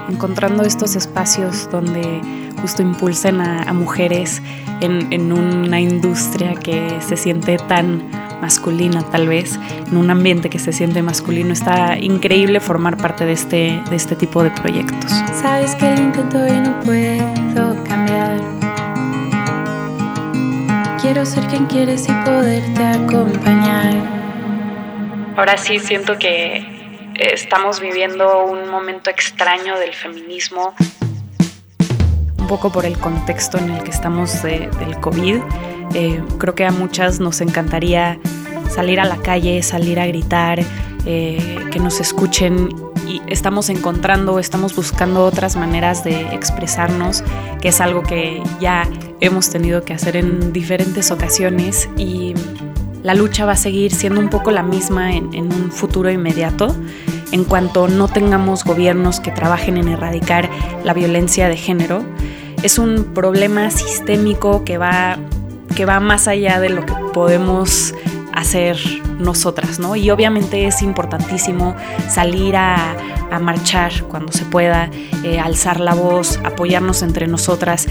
encontrando 0.08 0.64
estos 0.64 0.96
espacios 0.96 1.68
donde 1.72 2.22
justo 2.62 2.84
impulsen 2.84 3.42
a, 3.42 3.74
mujeres 3.74 4.40
en 4.82 5.32
una 5.32 5.80
industria 5.80 6.54
que 6.54 7.00
se 7.02 7.18
siente 7.18 7.58
tan 7.58 8.04
masculina 8.42 9.04
tal 9.12 9.28
vez, 9.28 9.60
en 9.88 9.98
un 9.98 10.10
ambiente 10.10 10.50
que 10.50 10.60
se 10.60 10.74
siente 10.74 11.02
masculino. 11.02 11.54
Está 11.54 11.98
increíble 11.98 12.60
formar 12.60 12.98
parte 12.98 13.26
de 13.26 13.34
este, 13.34 13.82
de 13.90 13.96
este 13.96 14.16
tipo 14.16 14.44
de 14.44 14.52
proyectos. 14.52 15.12
Sabes 15.42 15.76
que 15.76 15.86
lo 15.86 16.02
intento 16.02 16.48
y 16.48 16.60
no 16.60 16.80
puedo 16.82 17.84
cambiar. 17.84 18.42
Quiero 21.02 21.26
ser 21.26 21.46
quien 21.48 21.66
quieres 21.66 22.08
y 22.10 22.12
poderte 22.26 22.84
acompañar. 22.84 23.94
Ahora 25.38 25.58
sí 25.58 25.80
siento 25.80 26.18
que 26.18 26.82
estamos 27.16 27.80
viviendo 27.80 28.46
un 28.46 28.70
momento 28.70 29.10
extraño 29.10 29.78
del 29.78 29.94
feminismo, 29.94 30.74
un 32.38 32.48
poco 32.48 32.72
por 32.72 32.86
el 32.86 32.98
contexto 32.98 33.58
en 33.58 33.72
el 33.72 33.84
que 33.84 33.92
estamos 33.92 34.42
de, 34.44 34.70
del 34.80 35.00
COVID. 35.00 35.42
Eh, 35.94 36.22
creo 36.38 36.56
que 36.56 36.66
a 36.66 36.72
muchas 36.72 37.20
nos 37.20 37.42
encantaría 37.42 38.20
salir 38.70 39.00
a 39.00 39.06
la 39.06 39.18
calle, 39.18 39.62
salir 39.64 40.00
a 40.00 40.08
gritar, 40.08 40.60
eh, 41.06 41.58
que 41.72 41.80
nos 41.80 42.00
escuchen 42.00 42.70
y 43.08 43.22
estamos 43.28 43.70
encontrando, 43.70 44.40
estamos 44.40 44.76
buscando 44.76 45.26
otras 45.26 45.56
maneras 45.56 46.04
de 46.04 46.22
expresarnos, 46.34 47.24
que 47.62 47.70
es 47.70 47.82
algo 47.82 48.04
que 48.04 48.42
ya 48.60 48.88
hemos 49.20 49.50
tenido 49.50 49.84
que 49.84 49.94
hacer 49.94 50.16
en 50.16 50.54
diferentes 50.54 51.12
ocasiones 51.12 51.90
y 51.98 52.34
la 53.04 53.16
lucha 53.16 53.46
va 53.46 53.54
a 53.54 53.58
seguir 53.58 53.94
siendo 53.94 54.20
un 54.20 54.30
poco 54.30 54.52
la 54.52 54.64
misma 54.64 55.14
en, 55.14 55.34
en 55.34 55.52
un 55.52 55.72
futuro 55.72 56.10
inmediato 56.12 56.76
en 57.32 57.46
cuanto 57.46 57.88
no 57.88 58.08
tengamos 58.08 58.64
gobiernos 58.64 59.20
que 59.20 59.32
trabajen 59.32 59.78
en 59.78 59.88
erradicar 59.88 60.50
la 60.84 60.94
violencia 60.94 61.48
de 61.48 61.58
género. 61.58 62.04
Es 62.62 62.78
un 62.78 63.14
problema 63.14 63.72
sistémico 63.72 64.64
que 64.64 64.78
va, 64.78 65.18
que 65.72 65.86
va 65.86 66.00
más 66.00 66.28
allá 66.28 66.60
de 66.60 66.70
lo 66.70 66.86
que 66.86 66.94
podemos 67.14 67.94
hacer 68.34 68.78
nosotras, 69.20 69.80
¿no? 69.80 69.96
Y 69.96 70.10
obviamente 70.10 70.66
es 70.66 70.82
importantísimo 70.82 71.76
salir 72.10 72.56
a, 72.56 72.96
marchar 73.40 73.94
cuando 74.10 74.34
se 74.34 74.44
pueda, 74.44 74.90
eh, 75.24 75.40
alzar 75.40 75.80
la 75.80 75.94
voz, 75.94 76.38
apoyarnos 76.44 77.02
entre 77.02 77.28
nosotras, 77.28 77.88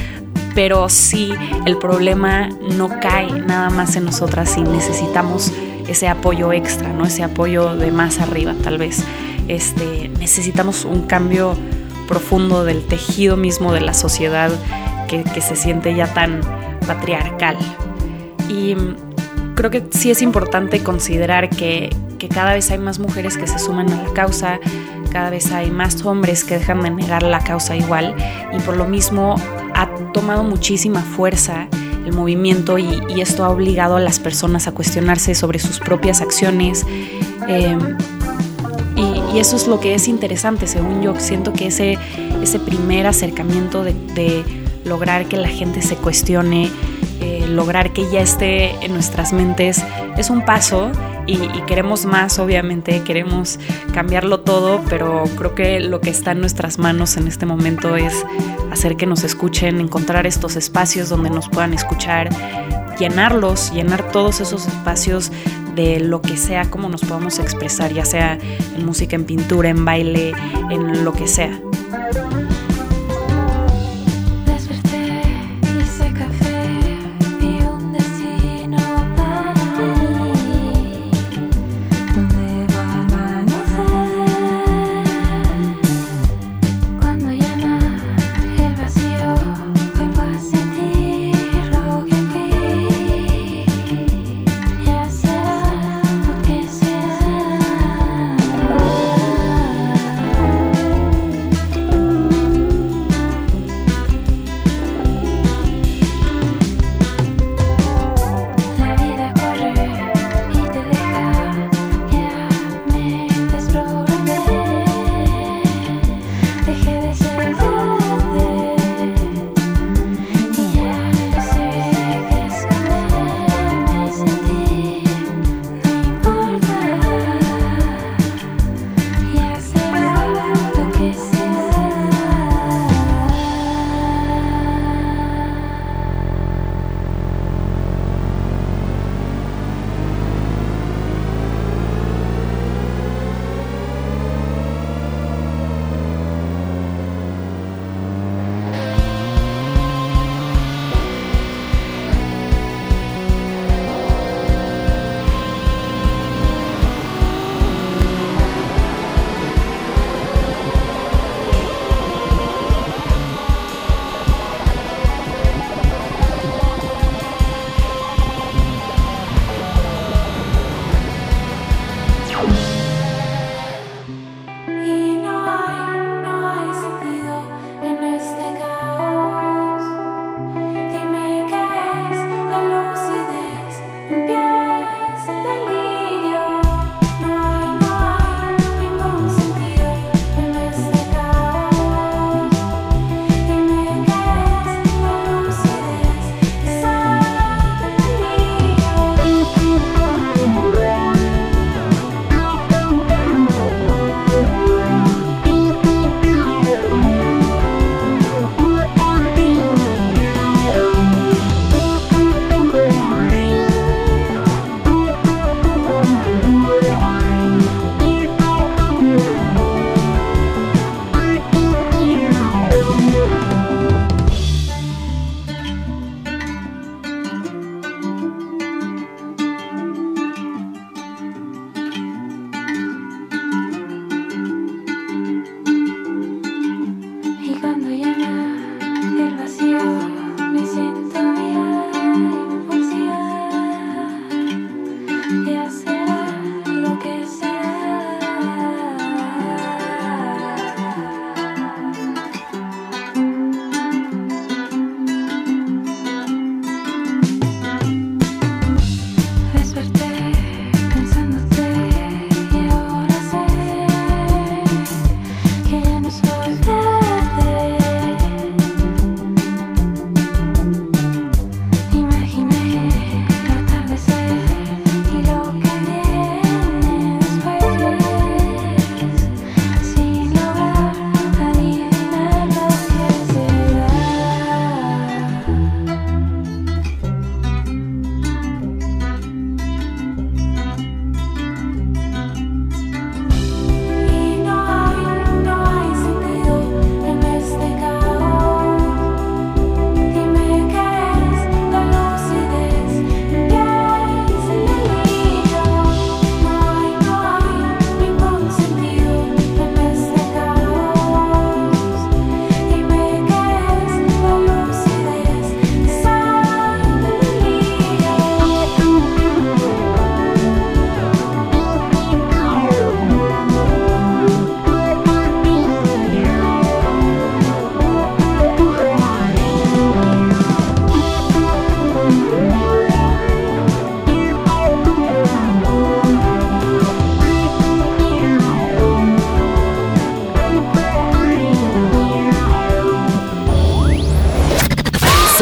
pero 0.55 0.91
sí 0.91 1.33
el 1.64 1.78
problema 1.78 2.51
no 2.76 2.91
cae 3.01 3.33
nada 3.33 3.70
más 3.70 3.97
en 3.97 4.05
nosotras 4.05 4.59
y 4.59 4.61
necesitamos 4.61 5.51
ese 5.89 6.09
apoyo 6.09 6.53
extra, 6.53 6.93
¿no? 6.93 7.07
Ese 7.07 7.22
apoyo 7.22 7.74
de 7.74 7.91
más 7.91 8.20
arriba, 8.20 8.55
tal 8.62 8.76
vez. 8.76 9.03
Este, 9.49 10.11
necesitamos 10.18 10.85
un 10.85 11.07
cambio 11.07 11.57
profundo 12.07 12.64
del 12.64 12.85
tejido 12.85 13.39
mismo 13.39 13.72
de 13.72 13.81
la 13.81 13.95
sociedad 13.95 14.51
que 15.09 15.41
se 15.41 15.57
siente 15.57 15.95
ya 15.95 16.12
tan 16.12 16.43
patriarcal. 16.91 17.57
Y 18.49 18.74
creo 19.55 19.70
que 19.70 19.84
sí 19.91 20.11
es 20.11 20.22
importante 20.22 20.82
considerar 20.82 21.49
que, 21.51 21.91
cada 22.34 22.53
vez 22.53 22.70
hay 22.70 22.78
más 22.78 22.99
mujeres 22.99 23.38
que 23.38 23.47
se 23.47 23.59
suman 23.59 23.91
a 23.91 24.03
la 24.03 24.12
causa, 24.12 24.61
cada 25.11 25.30
vez 25.30 25.53
hay 25.53 25.70
más 25.70 26.05
hombres 26.05 26.45
que 26.45 26.59
dejan 26.59 26.82
de 26.82 26.91
negar 26.91 27.22
la 27.22 27.41
causa 27.43 27.74
igual 27.74 28.14
y 28.53 28.61
por 28.61 28.76
lo 28.76 28.84
mismo 28.84 29.36
ha 29.74 29.88
tomado 30.12 30.45
muchísima 30.45 31.01
fuerza 31.01 31.66
el 32.05 32.12
movimiento 32.12 32.78
y, 32.78 33.20
esto 33.20 33.43
ha 33.45 33.49
obligado 33.49 33.97
a 33.97 34.01
las 34.01 34.20
personas 34.20 34.68
a 34.68 34.72
cuestionarse 34.72 35.34
sobre 35.34 35.59
sus 35.59 35.78
propias 35.78 36.20
acciones. 36.20 36.84
Eh, 37.49 37.78
y, 38.97 39.38
eso 39.38 39.57
es 39.57 39.66
lo 39.66 39.80
que 39.80 39.95
es 39.95 40.07
interesante, 40.07 40.66
según 40.66 41.03
yo. 41.03 41.14
Siento 41.18 41.53
que 41.53 41.68
ese, 41.68 41.97
ese 42.43 42.59
primer 42.59 43.07
acercamiento 43.07 43.82
de 43.82 44.59
lograr 44.85 45.26
que 45.26 45.37
la 45.37 45.49
gente 45.49 45.83
se 45.83 45.97
cuestione, 45.97 46.70
eh, 47.20 47.47
lograr 47.49 47.93
que 47.93 48.11
ya 48.11 48.20
esté 48.20 48.70
en 48.85 48.93
nuestras 48.93 49.33
mentes 49.33 49.85
es 50.16 50.31
un 50.31 50.45
paso 50.45 50.91
y, 51.26 51.35
y, 51.35 51.62
queremos 51.66 52.07
más, 52.07 52.39
obviamente, 52.39 53.03
queremos 53.03 53.59
cambiarlo 53.93 54.41
todo, 54.41 54.83
pero 54.89 55.24
creo 55.37 55.55
que 55.55 55.81
lo 55.81 56.01
que 56.01 56.11
está 56.11 56.33
en 56.33 56.41
nuestras 56.41 56.78
manos 56.78 57.16
en 57.16 57.28
este 57.28 57.47
momento 57.47 57.95
es 57.95 58.24
hacer 58.72 58.97
que 58.97 59.07
nos 59.07 59.22
escuchen, 59.22 59.81
encontrar 59.81 60.26
estos 60.26 60.57
espacios 60.57 61.09
donde 61.09 61.31
nos 61.31 61.49
puedan 61.49 61.74
escuchar, 61.74 62.31
llenarlos, 62.99 63.72
llenar 63.72 64.11
todos 64.11 64.41
esos 64.41 64.66
espacios 64.66 65.31
de 65.74 66.01
lo 66.01 66.22
que 66.22 66.37
sea, 66.37 66.70
como 66.70 66.89
nos 66.89 67.03
podamos 67.03 67.39
expresar, 67.39 67.93
ya 67.93 68.05
sea 68.05 68.39
en 68.76 68.85
música, 68.85 69.16
en 69.16 69.24
pintura, 69.24 69.68
en 69.68 69.85
baile, 69.85 70.33
en 70.70 71.05
lo 71.05 71.12
que 71.12 71.28
sea. 71.28 71.61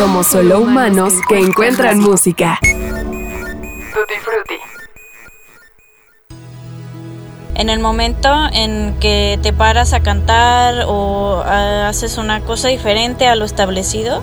Somos 0.09 0.29
solo 0.29 0.61
humanos 0.61 1.13
que 1.29 1.39
encuentran 1.39 2.01
música. 2.01 2.59
Tutti 2.63 4.15
Frutti. 4.23 4.55
En 7.55 7.69
el 7.69 7.79
momento 7.79 8.31
en 8.51 8.97
que 9.01 9.39
te 9.43 9.53
paras 9.53 9.93
a 9.93 10.01
cantar 10.01 10.87
o 10.87 11.43
ah, 11.45 11.89
haces 11.89 12.17
una 12.17 12.41
cosa 12.41 12.69
diferente 12.69 13.27
a 13.27 13.37
lo 13.37 13.45
establecido, 13.45 14.23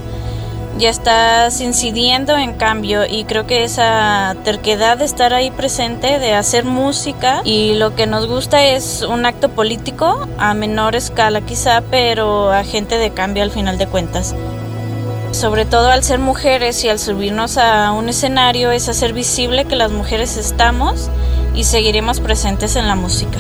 ya 0.80 0.90
estás 0.90 1.62
incidiendo 1.62 2.36
en 2.36 2.54
cambio 2.54 3.06
y 3.08 3.26
creo 3.26 3.46
que 3.46 3.64
esa 3.64 4.36
terquedad 4.44 4.98
de 4.98 5.06
estar 5.06 5.36
ahí 5.36 5.52
presente, 5.52 6.18
de 6.18 6.34
hacer 6.34 6.66
música 6.66 7.42
y 7.44 7.76
lo 7.76 7.96
que 7.96 8.08
nos 8.08 8.26
gusta 8.26 8.66
es 8.66 9.04
un 9.04 9.28
acto 9.28 9.50
político 9.50 10.28
a 10.40 10.56
menor 10.56 10.96
escala 10.96 11.42
quizá, 11.42 11.84
pero 11.92 12.52
agente 12.52 12.98
de 12.98 13.12
cambio 13.12 13.44
al 13.44 13.52
final 13.52 13.78
de 13.78 13.86
cuentas. 13.86 14.34
Sobre 15.36 15.66
todo 15.66 15.90
al 15.90 16.02
ser 16.02 16.20
mujeres 16.20 16.82
y 16.86 16.88
al 16.88 16.98
subirnos 16.98 17.58
a 17.58 17.92
un 17.92 18.08
escenario 18.08 18.72
es 18.72 18.88
hacer 18.88 19.12
visible 19.12 19.66
que 19.66 19.76
las 19.76 19.92
mujeres 19.92 20.38
estamos 20.38 21.10
y 21.54 21.66
seguiremos 21.66 22.22
presentes 22.22 22.78
en 22.78 22.88
la 22.88 22.96
música. 22.96 23.38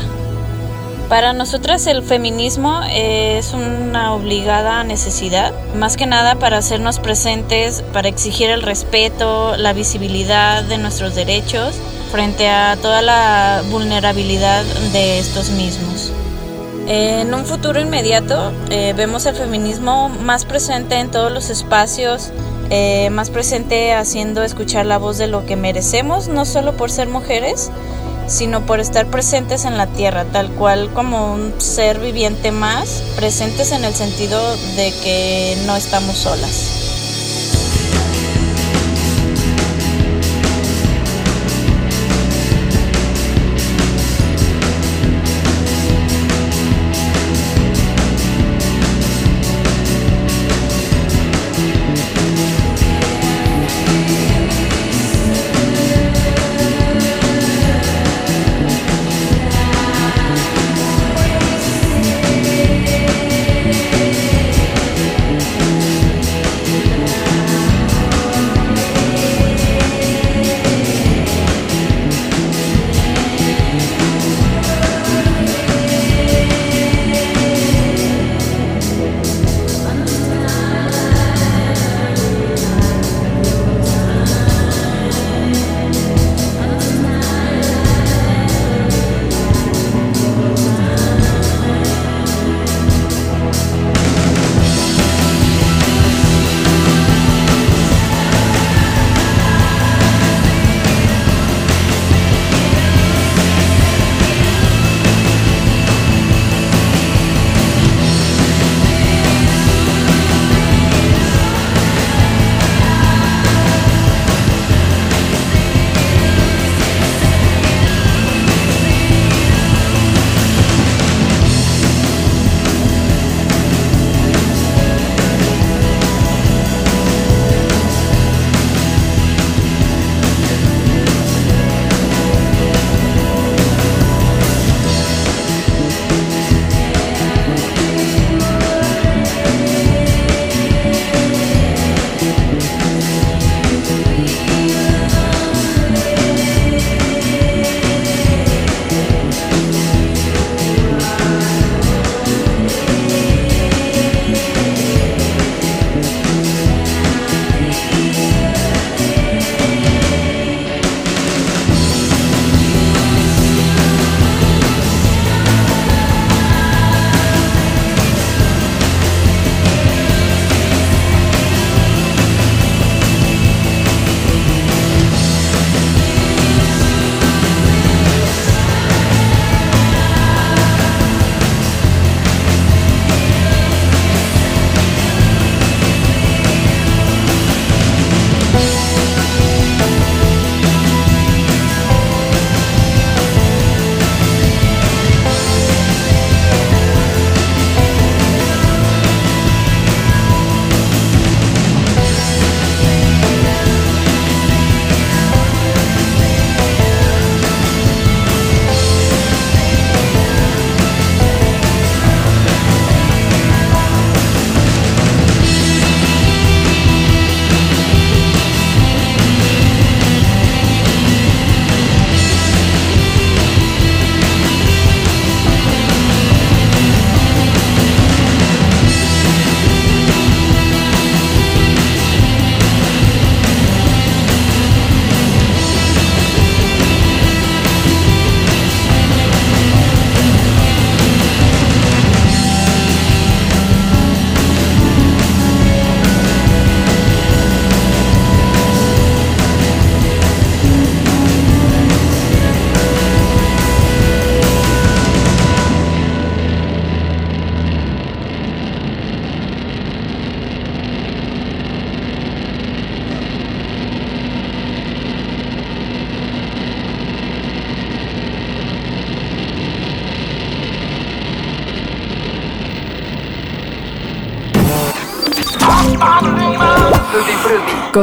Para 1.08 1.32
nosotras 1.32 1.88
el 1.88 2.04
feminismo 2.04 2.82
es 2.91 3.54
una 3.54 4.14
obligada 4.14 4.84
necesidad, 4.84 5.54
más 5.74 5.96
que 5.96 6.06
nada 6.06 6.36
para 6.36 6.58
hacernos 6.58 7.00
presentes, 7.00 7.82
para 7.93 8.10
exigir 8.10 8.50
el 8.50 8.62
respeto, 8.62 9.56
la 9.56 9.72
visibilidad 9.72 10.64
de 10.64 10.78
nuestros 10.78 11.16
derechos 11.16 11.76
frente 12.12 12.50
a 12.50 12.76
toda 12.82 13.02
la 13.02 13.64
vulnerabilidad 13.72 14.66
de 14.91 15.20
estos 15.20 15.50
mismos. 15.52 16.12
En 16.88 17.34
un 17.34 17.46
futuro 17.46 17.82
inmediato 17.82 18.52
eh, 18.70 18.94
vemos 18.96 19.26
el 19.26 19.36
feminismo 19.36 20.10
más 20.10 20.46
presente 20.46 20.96
en 21.00 21.10
todos 21.10 21.32
los 21.32 21.50
espacios, 21.50 22.32
eh, 22.70 23.10
más 23.10 23.32
presente 23.32 23.94
haciendo 23.94 24.44
escuchar 24.44 24.86
la 24.86 25.00
voz 25.00 25.18
de 25.18 25.26
lo 25.26 25.48
que 25.48 25.56
merecemos, 25.56 26.28
no 26.28 26.46
solo 26.46 26.78
por 26.78 26.92
ser 26.92 27.08
mujeres, 27.08 27.72
sino 28.28 28.68
por 28.68 28.80
estar 28.80 29.08
presentes 29.08 29.66
en 29.66 29.78
la 29.78 29.88
tierra, 29.88 30.26
tal 30.26 30.52
cual 30.52 30.92
como 30.94 31.34
un 31.34 31.60
ser 31.60 32.00
viviente 32.00 32.52
más, 32.52 33.02
presentes 33.16 33.72
en 33.72 33.84
el 33.84 33.96
sentido 33.96 34.40
de 34.76 34.94
que 35.04 35.58
no 35.66 35.76
estamos 35.76 36.18
solas. 36.18 36.85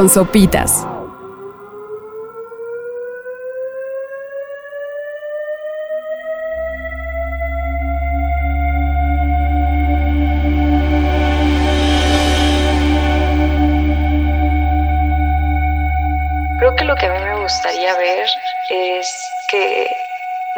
Sopitas. 0.09 0.85
Creo 16.59 16.75
que 16.75 16.85
lo 16.85 16.95
que 16.95 17.05
a 17.05 17.13
mí 17.13 17.19
me 17.19 17.41
gustaría 17.41 17.97
ver 17.97 18.27
es 18.69 19.29
que, 19.49 19.91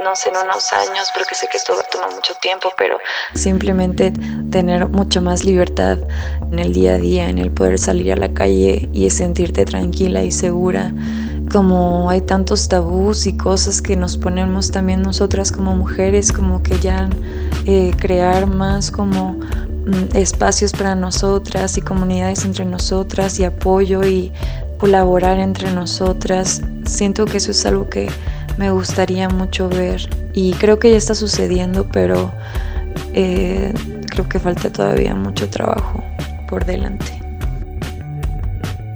no 0.03 0.15
sé, 0.15 0.29
en 0.29 0.37
unos 0.37 0.71
años, 0.71 1.11
porque 1.15 1.33
sé 1.33 1.47
que 1.47 1.57
esto 1.57 1.73
toma 1.91 2.09
mucho 2.09 2.35
tiempo, 2.35 2.71
pero 2.77 2.99
Simplemente 3.33 4.13
tener 4.51 4.87
mucho 4.87 5.21
más 5.21 5.43
libertad 5.43 5.97
en 6.55 6.59
el 6.59 6.71
día 6.71 6.93
a 6.93 6.97
día, 6.97 7.29
en 7.29 7.37
el 7.37 7.51
poder 7.51 7.77
salir 7.77 8.13
a 8.13 8.15
la 8.15 8.33
calle 8.33 8.87
y 8.93 9.09
sentirte 9.09 9.65
tranquila 9.65 10.23
y 10.23 10.31
segura. 10.31 10.93
Como 11.51 12.09
hay 12.09 12.21
tantos 12.21 12.69
tabús 12.69 13.27
y 13.27 13.35
cosas 13.35 13.81
que 13.81 13.97
nos 13.97 14.17
ponemos 14.17 14.71
también 14.71 15.01
nosotras 15.01 15.51
como 15.51 15.75
mujeres, 15.75 16.31
como 16.31 16.63
que 16.63 16.79
ya 16.79 17.09
eh, 17.65 17.91
crear 17.97 18.47
más 18.47 18.89
como 18.89 19.33
mm, 19.33 20.15
espacios 20.15 20.71
para 20.71 20.95
nosotras 20.95 21.77
y 21.77 21.81
comunidades 21.81 22.45
entre 22.45 22.63
nosotras 22.63 23.37
y 23.37 23.43
apoyo 23.43 24.05
y 24.05 24.31
colaborar 24.77 25.39
entre 25.39 25.73
nosotras. 25.73 26.61
Siento 26.85 27.25
que 27.25 27.37
eso 27.37 27.51
es 27.51 27.65
algo 27.65 27.89
que 27.89 28.07
me 28.57 28.71
gustaría 28.71 29.27
mucho 29.27 29.67
ver 29.67 30.07
y 30.33 30.53
creo 30.53 30.79
que 30.79 30.91
ya 30.91 30.97
está 30.97 31.15
sucediendo, 31.15 31.85
pero 31.91 32.31
eh, 33.13 33.73
creo 34.09 34.29
que 34.29 34.39
falta 34.39 34.69
todavía 34.71 35.13
mucho 35.15 35.49
trabajo 35.49 36.01
por 36.47 36.65
delante. 36.65 37.05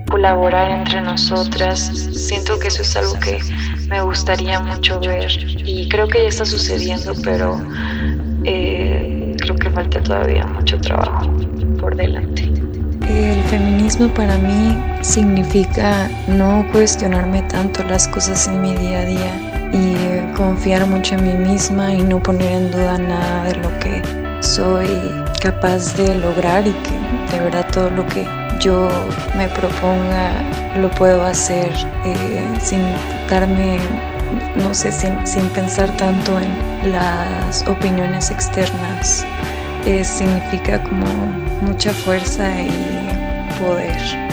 colaborar 0.10 0.72
entre 0.72 1.02
nosotras, 1.02 1.80
siento 2.14 2.58
que 2.58 2.68
eso 2.68 2.82
es 2.82 2.96
algo 2.96 3.14
que 3.20 3.40
me 3.90 4.02
gustaría 4.02 4.60
mucho 4.60 5.00
ver 5.00 5.30
y 5.66 5.88
creo 5.88 6.08
que 6.08 6.24
ya 6.24 6.30
está 6.30 6.46
sucediendo, 6.46 7.14
pero 7.24 7.62
eh, 8.44 9.36
creo 9.40 9.56
que 9.56 9.70
falta 9.70 10.02
todavía 10.02 10.46
mucho 10.46 10.80
trabajo 10.82 11.32
por 11.80 11.96
delante. 11.96 12.44
El 13.08 13.42
feminismo 13.46 14.08
para 14.14 14.38
mí 14.38 14.78
significa 15.02 16.10
no 16.28 16.66
cuestionarme 16.72 17.42
tanto 17.44 17.84
las 17.84 18.08
cosas 18.08 18.48
en 18.48 18.62
mi 18.62 18.74
día 18.76 19.00
a 19.00 19.06
día 19.06 19.70
y 19.74 19.96
eh, 19.96 20.34
confiar 20.36 20.86
mucho 20.86 21.16
en 21.16 21.24
mí 21.24 21.50
misma 21.50 21.94
y 21.94 22.04
no 22.04 22.22
poner 22.22 22.52
en 22.52 22.72
duda 22.72 22.98
nada 22.98 23.44
de 23.46 23.56
lo 23.56 23.80
que 23.80 24.29
soy 24.40 24.88
capaz 25.42 25.96
de 25.96 26.16
lograr 26.16 26.68
y 26.68 26.72
que 26.72 27.36
de 27.36 27.44
verdad 27.44 27.66
todo 27.72 27.90
lo 27.90 28.06
que 28.08 28.26
yo 28.60 28.90
me 29.36 29.48
proponga 29.48 30.32
lo 30.78 30.90
puedo 30.92 31.24
hacer 31.24 31.72
eh, 32.06 32.44
sin 32.62 32.82
darme, 33.30 33.80
no 34.56 34.74
sé, 34.74 34.92
sin, 34.92 35.26
sin 35.26 35.48
pensar 35.50 35.90
tanto 35.98 36.38
en 36.40 36.92
las 36.92 37.66
opiniones 37.68 38.32
externas. 38.32 39.26
Eh, 39.86 40.04
significa 40.04 40.84
como 40.84 41.06
mucha 41.62 41.94
fuerza 41.94 42.62
y 42.62 42.70
poder. 43.60 44.29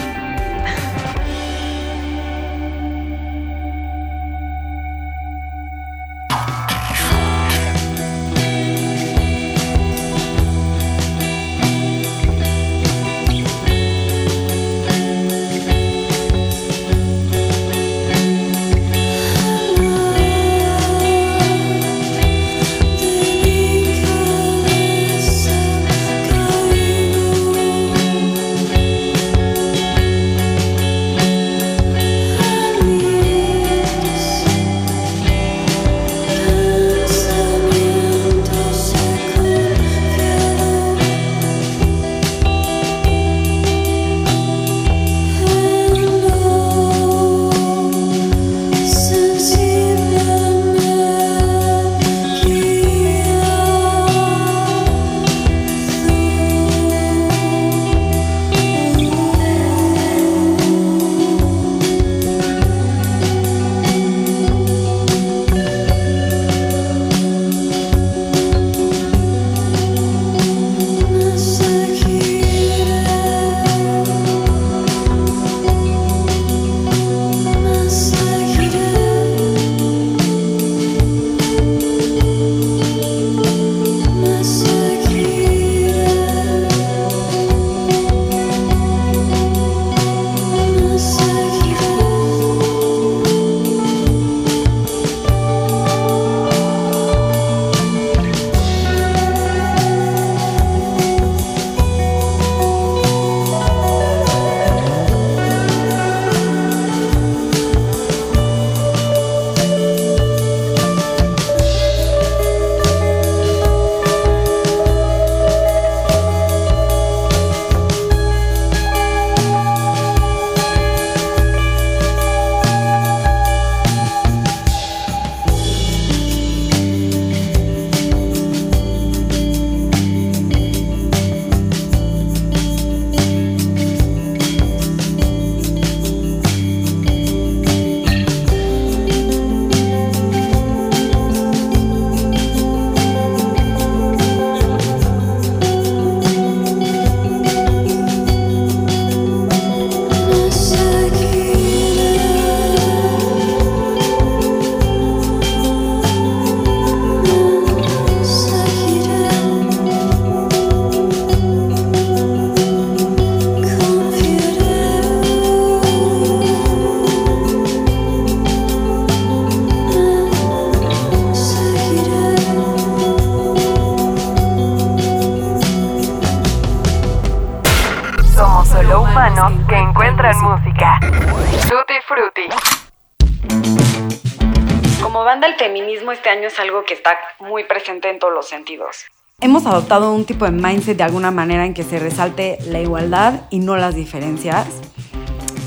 Presente 187.87 188.09
en 188.09 188.19
todos 188.19 188.33
los 188.33 188.47
sentidos. 188.47 189.05
Hemos 189.39 189.65
adoptado 189.65 190.13
un 190.13 190.25
tipo 190.25 190.43
de 190.43 190.51
mindset 190.51 190.97
de 190.97 191.03
alguna 191.03 191.31
manera 191.31 191.65
en 191.65 191.73
que 191.73 191.83
se 191.83 191.99
resalte 191.99 192.57
la 192.65 192.81
igualdad 192.81 193.43
y 193.49 193.59
no 193.59 193.77
las 193.77 193.95
diferencias. 193.95 194.67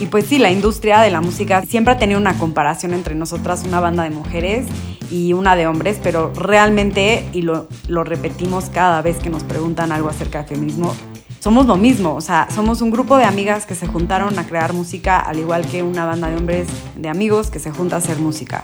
Y 0.01 0.07
pues 0.07 0.27
sí, 0.27 0.39
la 0.39 0.51
industria 0.51 1.01
de 1.01 1.11
la 1.11 1.23
música 1.23 1.63
siempre 1.63 1.95
ha 1.95 1.99
tenido 1.99 2.21
una 2.21 2.37
comparación 2.39 2.93
entre 2.93 3.15
nosotras, 3.15 3.65
una 3.65 3.81
banda 3.81 4.03
de 4.03 4.11
mujeres 4.11 4.67
y 5.11 5.33
una 5.33 5.57
de 5.57 5.67
hombres, 5.67 5.99
pero 6.03 6.33
realmente, 6.35 7.27
y 7.33 7.43
lo, 7.43 7.69
lo 7.89 8.05
repetimos 8.05 8.67
cada 8.71 9.01
vez 9.01 9.19
que 9.19 9.31
nos 9.31 9.45
preguntan 9.45 9.93
algo 9.93 10.09
acerca 10.09 10.43
de 10.43 10.49
feminismo, 10.49 10.95
somos 11.39 11.65
lo 11.65 11.77
mismo, 11.77 12.15
o 12.17 12.21
sea, 12.21 12.49
somos 12.55 12.83
un 12.83 12.91
grupo 12.91 13.17
de 13.17 13.25
amigas 13.25 13.65
que 13.65 13.75
se 13.75 13.87
juntaron 13.87 14.39
a 14.39 14.47
crear 14.47 14.75
música, 14.75 15.19
al 15.19 15.39
igual 15.39 15.67
que 15.67 15.83
una 15.83 16.05
banda 16.05 16.29
de 16.29 16.37
hombres 16.37 16.69
de 16.97 17.09
amigos 17.09 17.51
que 17.51 17.59
se 17.59 17.71
junta 17.71 17.97
a 17.97 17.99
hacer 18.01 18.19
música. 18.19 18.63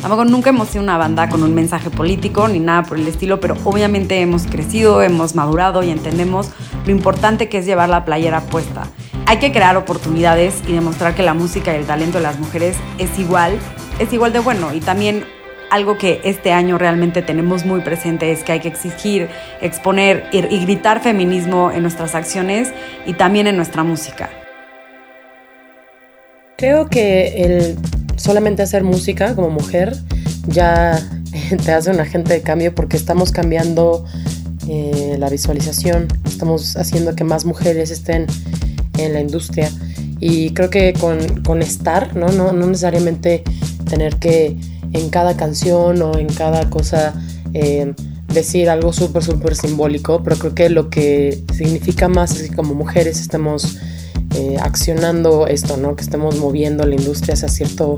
Tampoco 0.00 0.24
nunca 0.24 0.50
hemos 0.50 0.68
sido 0.68 0.84
una 0.84 0.96
banda 0.96 1.28
con 1.28 1.42
un 1.42 1.54
mensaje 1.54 1.90
político 1.90 2.46
ni 2.46 2.60
nada 2.60 2.84
por 2.84 2.98
el 2.98 3.08
estilo, 3.08 3.40
pero 3.40 3.56
obviamente 3.64 4.20
hemos 4.20 4.46
crecido, 4.46 5.02
hemos 5.02 5.34
madurado 5.34 5.82
y 5.82 5.90
entendemos 5.90 6.50
lo 6.86 6.92
importante 6.92 7.48
que 7.48 7.58
es 7.58 7.66
llevar 7.66 7.88
la 7.88 8.04
playera 8.04 8.40
puesta. 8.42 8.84
Hay 9.26 9.38
que 9.38 9.50
crear 9.50 9.76
oportunidades 9.76 10.62
y 10.68 10.72
demostrar 10.72 11.14
que 11.14 11.22
la 11.22 11.34
música 11.34 11.72
y 11.72 11.76
el 11.76 11.84
talento 11.84 12.18
de 12.18 12.22
las 12.22 12.38
mujeres 12.38 12.76
es 12.98 13.18
igual, 13.18 13.58
es 13.98 14.12
igual 14.12 14.32
de 14.32 14.38
bueno 14.38 14.72
y 14.72 14.80
también 14.80 15.24
algo 15.70 15.98
que 15.98 16.20
este 16.24 16.52
año 16.52 16.78
realmente 16.78 17.20
tenemos 17.20 17.66
muy 17.66 17.80
presente 17.80 18.32
es 18.32 18.42
que 18.42 18.52
hay 18.52 18.60
que 18.60 18.68
exigir, 18.68 19.28
exponer 19.60 20.26
y, 20.32 20.40
gritar 20.60 21.00
feminismo 21.00 21.70
en 21.72 21.82
nuestras 21.82 22.14
acciones 22.14 22.72
y 23.04 23.14
también 23.14 23.46
en 23.48 23.56
nuestra 23.56 23.82
música. 23.82 24.30
Creo 26.56 26.88
que 26.88 27.42
el 27.42 27.78
solamente 28.18 28.62
hacer 28.62 28.84
música 28.84 29.34
como 29.34 29.50
mujer 29.50 29.96
ya 30.46 31.02
te 31.64 31.72
hace 31.72 31.90
un 31.90 32.00
agente 32.00 32.34
de 32.34 32.42
cambio 32.42 32.74
porque 32.74 32.96
estamos 32.96 33.32
cambiando 33.32 34.04
eh, 34.68 35.16
la 35.18 35.30
visualización, 35.30 36.08
estamos 36.26 36.76
haciendo 36.76 37.14
que 37.14 37.24
más 37.24 37.44
mujeres 37.44 37.90
estén 37.90 38.26
en 38.98 39.14
la 39.14 39.20
industria 39.20 39.70
y 40.20 40.50
creo 40.50 40.68
que 40.68 40.92
con, 40.94 41.42
con 41.42 41.62
estar, 41.62 42.16
¿no? 42.16 42.28
No, 42.32 42.52
no 42.52 42.66
necesariamente 42.66 43.44
tener 43.88 44.16
que 44.16 44.56
en 44.92 45.08
cada 45.10 45.36
canción 45.36 46.02
o 46.02 46.18
en 46.18 46.26
cada 46.26 46.68
cosa 46.68 47.14
eh, 47.54 47.94
decir 48.32 48.68
algo 48.68 48.92
súper, 48.92 49.22
súper 49.22 49.54
simbólico, 49.54 50.22
pero 50.22 50.36
creo 50.36 50.54
que 50.54 50.68
lo 50.70 50.90
que 50.90 51.42
significa 51.54 52.08
más 52.08 52.32
es 52.32 52.50
que 52.50 52.56
como 52.56 52.74
mujeres 52.74 53.20
estemos 53.20 53.78
eh, 54.38 54.56
accionando 54.60 55.48
esto, 55.48 55.76
¿no? 55.76 55.96
Que 55.96 56.02
estemos 56.02 56.38
moviendo 56.38 56.86
la 56.86 56.94
industria 56.94 57.34
hacia 57.34 57.48
cierto 57.48 57.96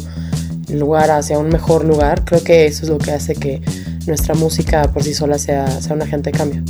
lugar, 0.72 1.10
hacia 1.10 1.38
un 1.38 1.50
mejor 1.50 1.84
lugar. 1.84 2.24
Creo 2.24 2.42
que 2.42 2.64
eso 2.64 2.84
es 2.84 2.88
lo 2.88 2.96
que 2.96 3.10
hace 3.10 3.34
que 3.34 3.60
nuestra 4.06 4.34
música 4.34 4.90
por 4.90 5.04
sí 5.04 5.12
sola 5.12 5.38
sea, 5.38 5.68
sea 5.82 5.94
un 5.94 6.00
agente 6.00 6.30
de 6.32 6.38
cambio. 6.38 6.62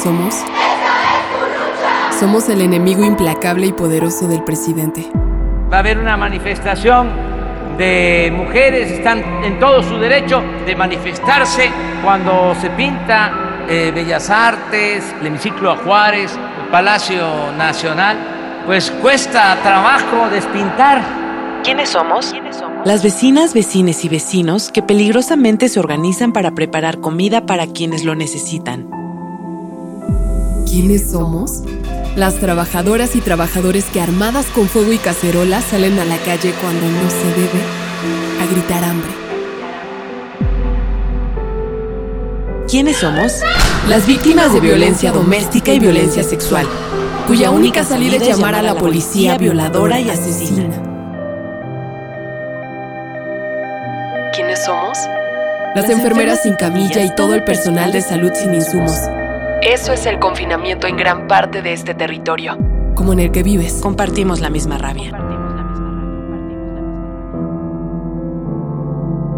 Somos? 0.00 0.34
Somos 2.18 2.48
el 2.48 2.60
enemigo 2.60 3.04
implacable 3.04 3.66
y 3.66 3.72
poderoso 3.72 4.28
del 4.28 4.42
presidente. 4.42 5.06
Va 5.72 5.76
a 5.76 5.80
haber 5.80 5.98
una 5.98 6.16
manifestación 6.16 7.08
de 7.78 8.32
mujeres, 8.34 8.90
están 8.90 9.22
en 9.44 9.58
todo 9.58 9.82
su 9.82 9.96
derecho 9.98 10.42
de 10.66 10.76
manifestarse 10.76 11.70
cuando 12.02 12.54
se 12.60 12.70
pinta 12.70 13.64
eh, 13.68 13.92
Bellas 13.94 14.28
Artes, 14.28 15.14
el 15.20 15.28
hemiciclo 15.28 15.70
a 15.70 15.76
Juárez, 15.76 16.36
el 16.62 16.68
Palacio 16.70 17.52
Nacional, 17.56 18.18
pues 18.66 18.90
cuesta 18.90 19.56
trabajo 19.62 20.28
despintar. 20.30 21.02
¿Quiénes 21.62 21.90
somos? 21.90 22.34
Las 22.84 23.02
vecinas, 23.02 23.54
vecines 23.54 24.04
y 24.04 24.08
vecinos 24.08 24.70
que 24.72 24.82
peligrosamente 24.82 25.68
se 25.68 25.78
organizan 25.78 26.32
para 26.32 26.52
preparar 26.52 27.00
comida 27.00 27.46
para 27.46 27.66
quienes 27.66 28.04
lo 28.04 28.14
necesitan. 28.14 28.89
¿Quiénes 30.70 31.10
somos? 31.10 31.62
Las 32.14 32.36
trabajadoras 32.36 33.16
y 33.16 33.20
trabajadores 33.20 33.86
que 33.86 34.00
armadas 34.00 34.46
con 34.46 34.68
fuego 34.68 34.92
y 34.92 34.98
cacerolas 34.98 35.64
salen 35.64 35.98
a 35.98 36.04
la 36.04 36.16
calle 36.18 36.54
cuando 36.60 36.86
no 36.86 37.10
se 37.10 37.26
debe 37.40 37.60
a 38.40 38.46
gritar 38.52 38.84
hambre. 38.84 39.10
¿Quiénes 42.68 42.98
somos? 42.98 43.40
Las 43.88 44.06
víctimas 44.06 44.52
de 44.54 44.60
violencia 44.60 45.10
doméstica 45.10 45.72
y 45.72 45.80
violencia 45.80 46.22
sexual, 46.22 46.68
cuya 47.26 47.50
única 47.50 47.82
salida 47.82 48.18
es 48.18 48.28
llamar 48.28 48.54
a 48.54 48.62
la 48.62 48.76
policía 48.76 49.38
violadora 49.38 49.98
y 49.98 50.08
asesina. 50.08 50.68
¿Quiénes 54.32 54.64
somos? 54.64 54.96
Las 55.74 55.90
enfermeras 55.90 56.44
sin 56.44 56.54
camilla 56.54 57.02
y 57.02 57.12
todo 57.16 57.34
el 57.34 57.42
personal 57.42 57.90
de 57.90 58.02
salud 58.02 58.30
sin 58.34 58.54
insumos, 58.54 59.00
Eso 59.62 59.92
es 59.92 60.06
el 60.06 60.18
confinamiento 60.18 60.86
en 60.86 60.96
gran 60.96 61.26
parte 61.28 61.60
de 61.60 61.72
este 61.74 61.94
territorio. 61.94 62.56
como 62.96 63.12
en 63.14 63.20
el 63.20 63.32
que 63.32 63.42
vives. 63.42 63.80
Compartimos 63.82 64.40
la 64.40 64.50
misma 64.50 64.76
rabia. 64.76 65.12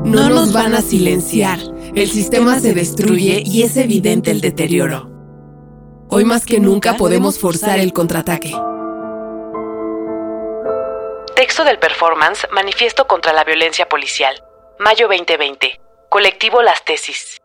No 0.05 0.29
nos 0.31 0.53
van 0.53 0.75
a 0.75 0.81
silenciar. 0.81 1.59
El 1.95 2.09
sistema 2.09 2.59
se 2.59 2.75
destruye 2.75 3.43
y 3.45 3.63
es 3.63 3.77
evidente 3.77 4.33
el 4.33 4.41
deterioro. 4.41 5.09
Hoy 6.09 6.25
más 6.25 6.45
que 6.45 6.59
nunca 6.59 6.97
podemos 6.97 7.39
forzar 7.39 7.79
el 7.79 7.93
contraataque. 7.93 8.53
Texto 11.37 11.63
del 11.65 11.79
performance 11.79 12.49
Manifiesto 12.53 13.07
contra 13.07 13.33
la 13.33 13.45
Violencia 13.45 13.89
Policial. 13.89 14.35
Mayo 14.81 15.07
2020. 15.07 15.81
Colectivo 16.09 16.63
Las 16.63 16.85
Tesis. 16.85 17.42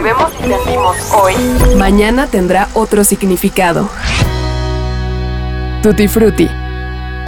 Que 0.00 0.04
vemos 0.04 0.32
y 0.38 0.48
sentimos 0.48 0.96
hoy, 1.12 1.34
mañana 1.76 2.26
tendrá 2.26 2.68
otro 2.74 3.04
significado. 3.04 3.88
Tutti 5.82 6.08
Frutti. 6.08 6.48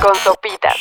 Con 0.01 0.15
sopitas. 0.23 0.75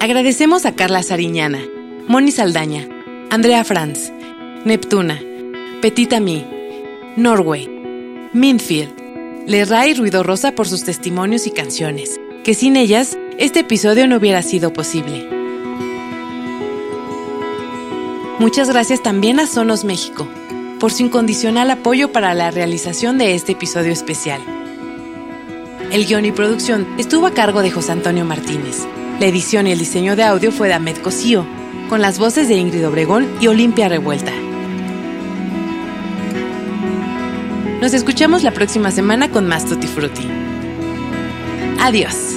Agradecemos 0.00 0.66
a 0.66 0.74
Carla 0.74 1.02
Sariñana, 1.02 1.58
Moni 2.06 2.30
Saldaña, 2.30 2.86
Andrea 3.30 3.64
Franz, 3.64 4.12
Neptuna, 4.64 5.20
Petita 5.82 6.20
Mi, 6.20 6.46
Norway, 7.16 7.68
Minfield, 8.32 8.92
Lerray 9.46 9.94
Ruido 9.94 10.22
Rosa 10.22 10.52
por 10.52 10.68
sus 10.68 10.84
testimonios 10.84 11.46
y 11.46 11.50
canciones, 11.50 12.20
que 12.44 12.54
sin 12.54 12.76
ellas 12.76 13.18
este 13.38 13.60
episodio 13.60 14.06
no 14.06 14.16
hubiera 14.16 14.42
sido 14.42 14.72
posible. 14.72 15.35
Muchas 18.38 18.68
gracias 18.68 19.02
también 19.02 19.40
a 19.40 19.46
Sonos 19.46 19.84
México 19.84 20.28
por 20.78 20.92
su 20.92 21.04
incondicional 21.04 21.70
apoyo 21.70 22.12
para 22.12 22.34
la 22.34 22.50
realización 22.50 23.16
de 23.16 23.34
este 23.34 23.52
episodio 23.52 23.92
especial. 23.92 24.42
El 25.90 26.04
guion 26.06 26.26
y 26.26 26.32
producción 26.32 26.86
estuvo 26.98 27.26
a 27.26 27.32
cargo 27.32 27.62
de 27.62 27.70
José 27.70 27.92
Antonio 27.92 28.24
Martínez. 28.26 28.86
La 29.20 29.26
edición 29.26 29.66
y 29.66 29.72
el 29.72 29.78
diseño 29.78 30.16
de 30.16 30.24
audio 30.24 30.52
fue 30.52 30.68
de 30.68 30.74
Ahmed 30.74 30.98
Cosío, 30.98 31.46
con 31.88 32.02
las 32.02 32.18
voces 32.18 32.48
de 32.48 32.56
Ingrid 32.56 32.86
Obregón 32.86 33.26
y 33.40 33.46
Olimpia 33.46 33.88
Revuelta. 33.88 34.32
Nos 37.80 37.94
escuchamos 37.94 38.42
la 38.42 38.50
próxima 38.50 38.90
semana 38.90 39.30
con 39.30 39.46
más 39.46 39.64
Tutti 39.64 39.86
Frutti. 39.86 40.28
Adiós. 41.80 42.36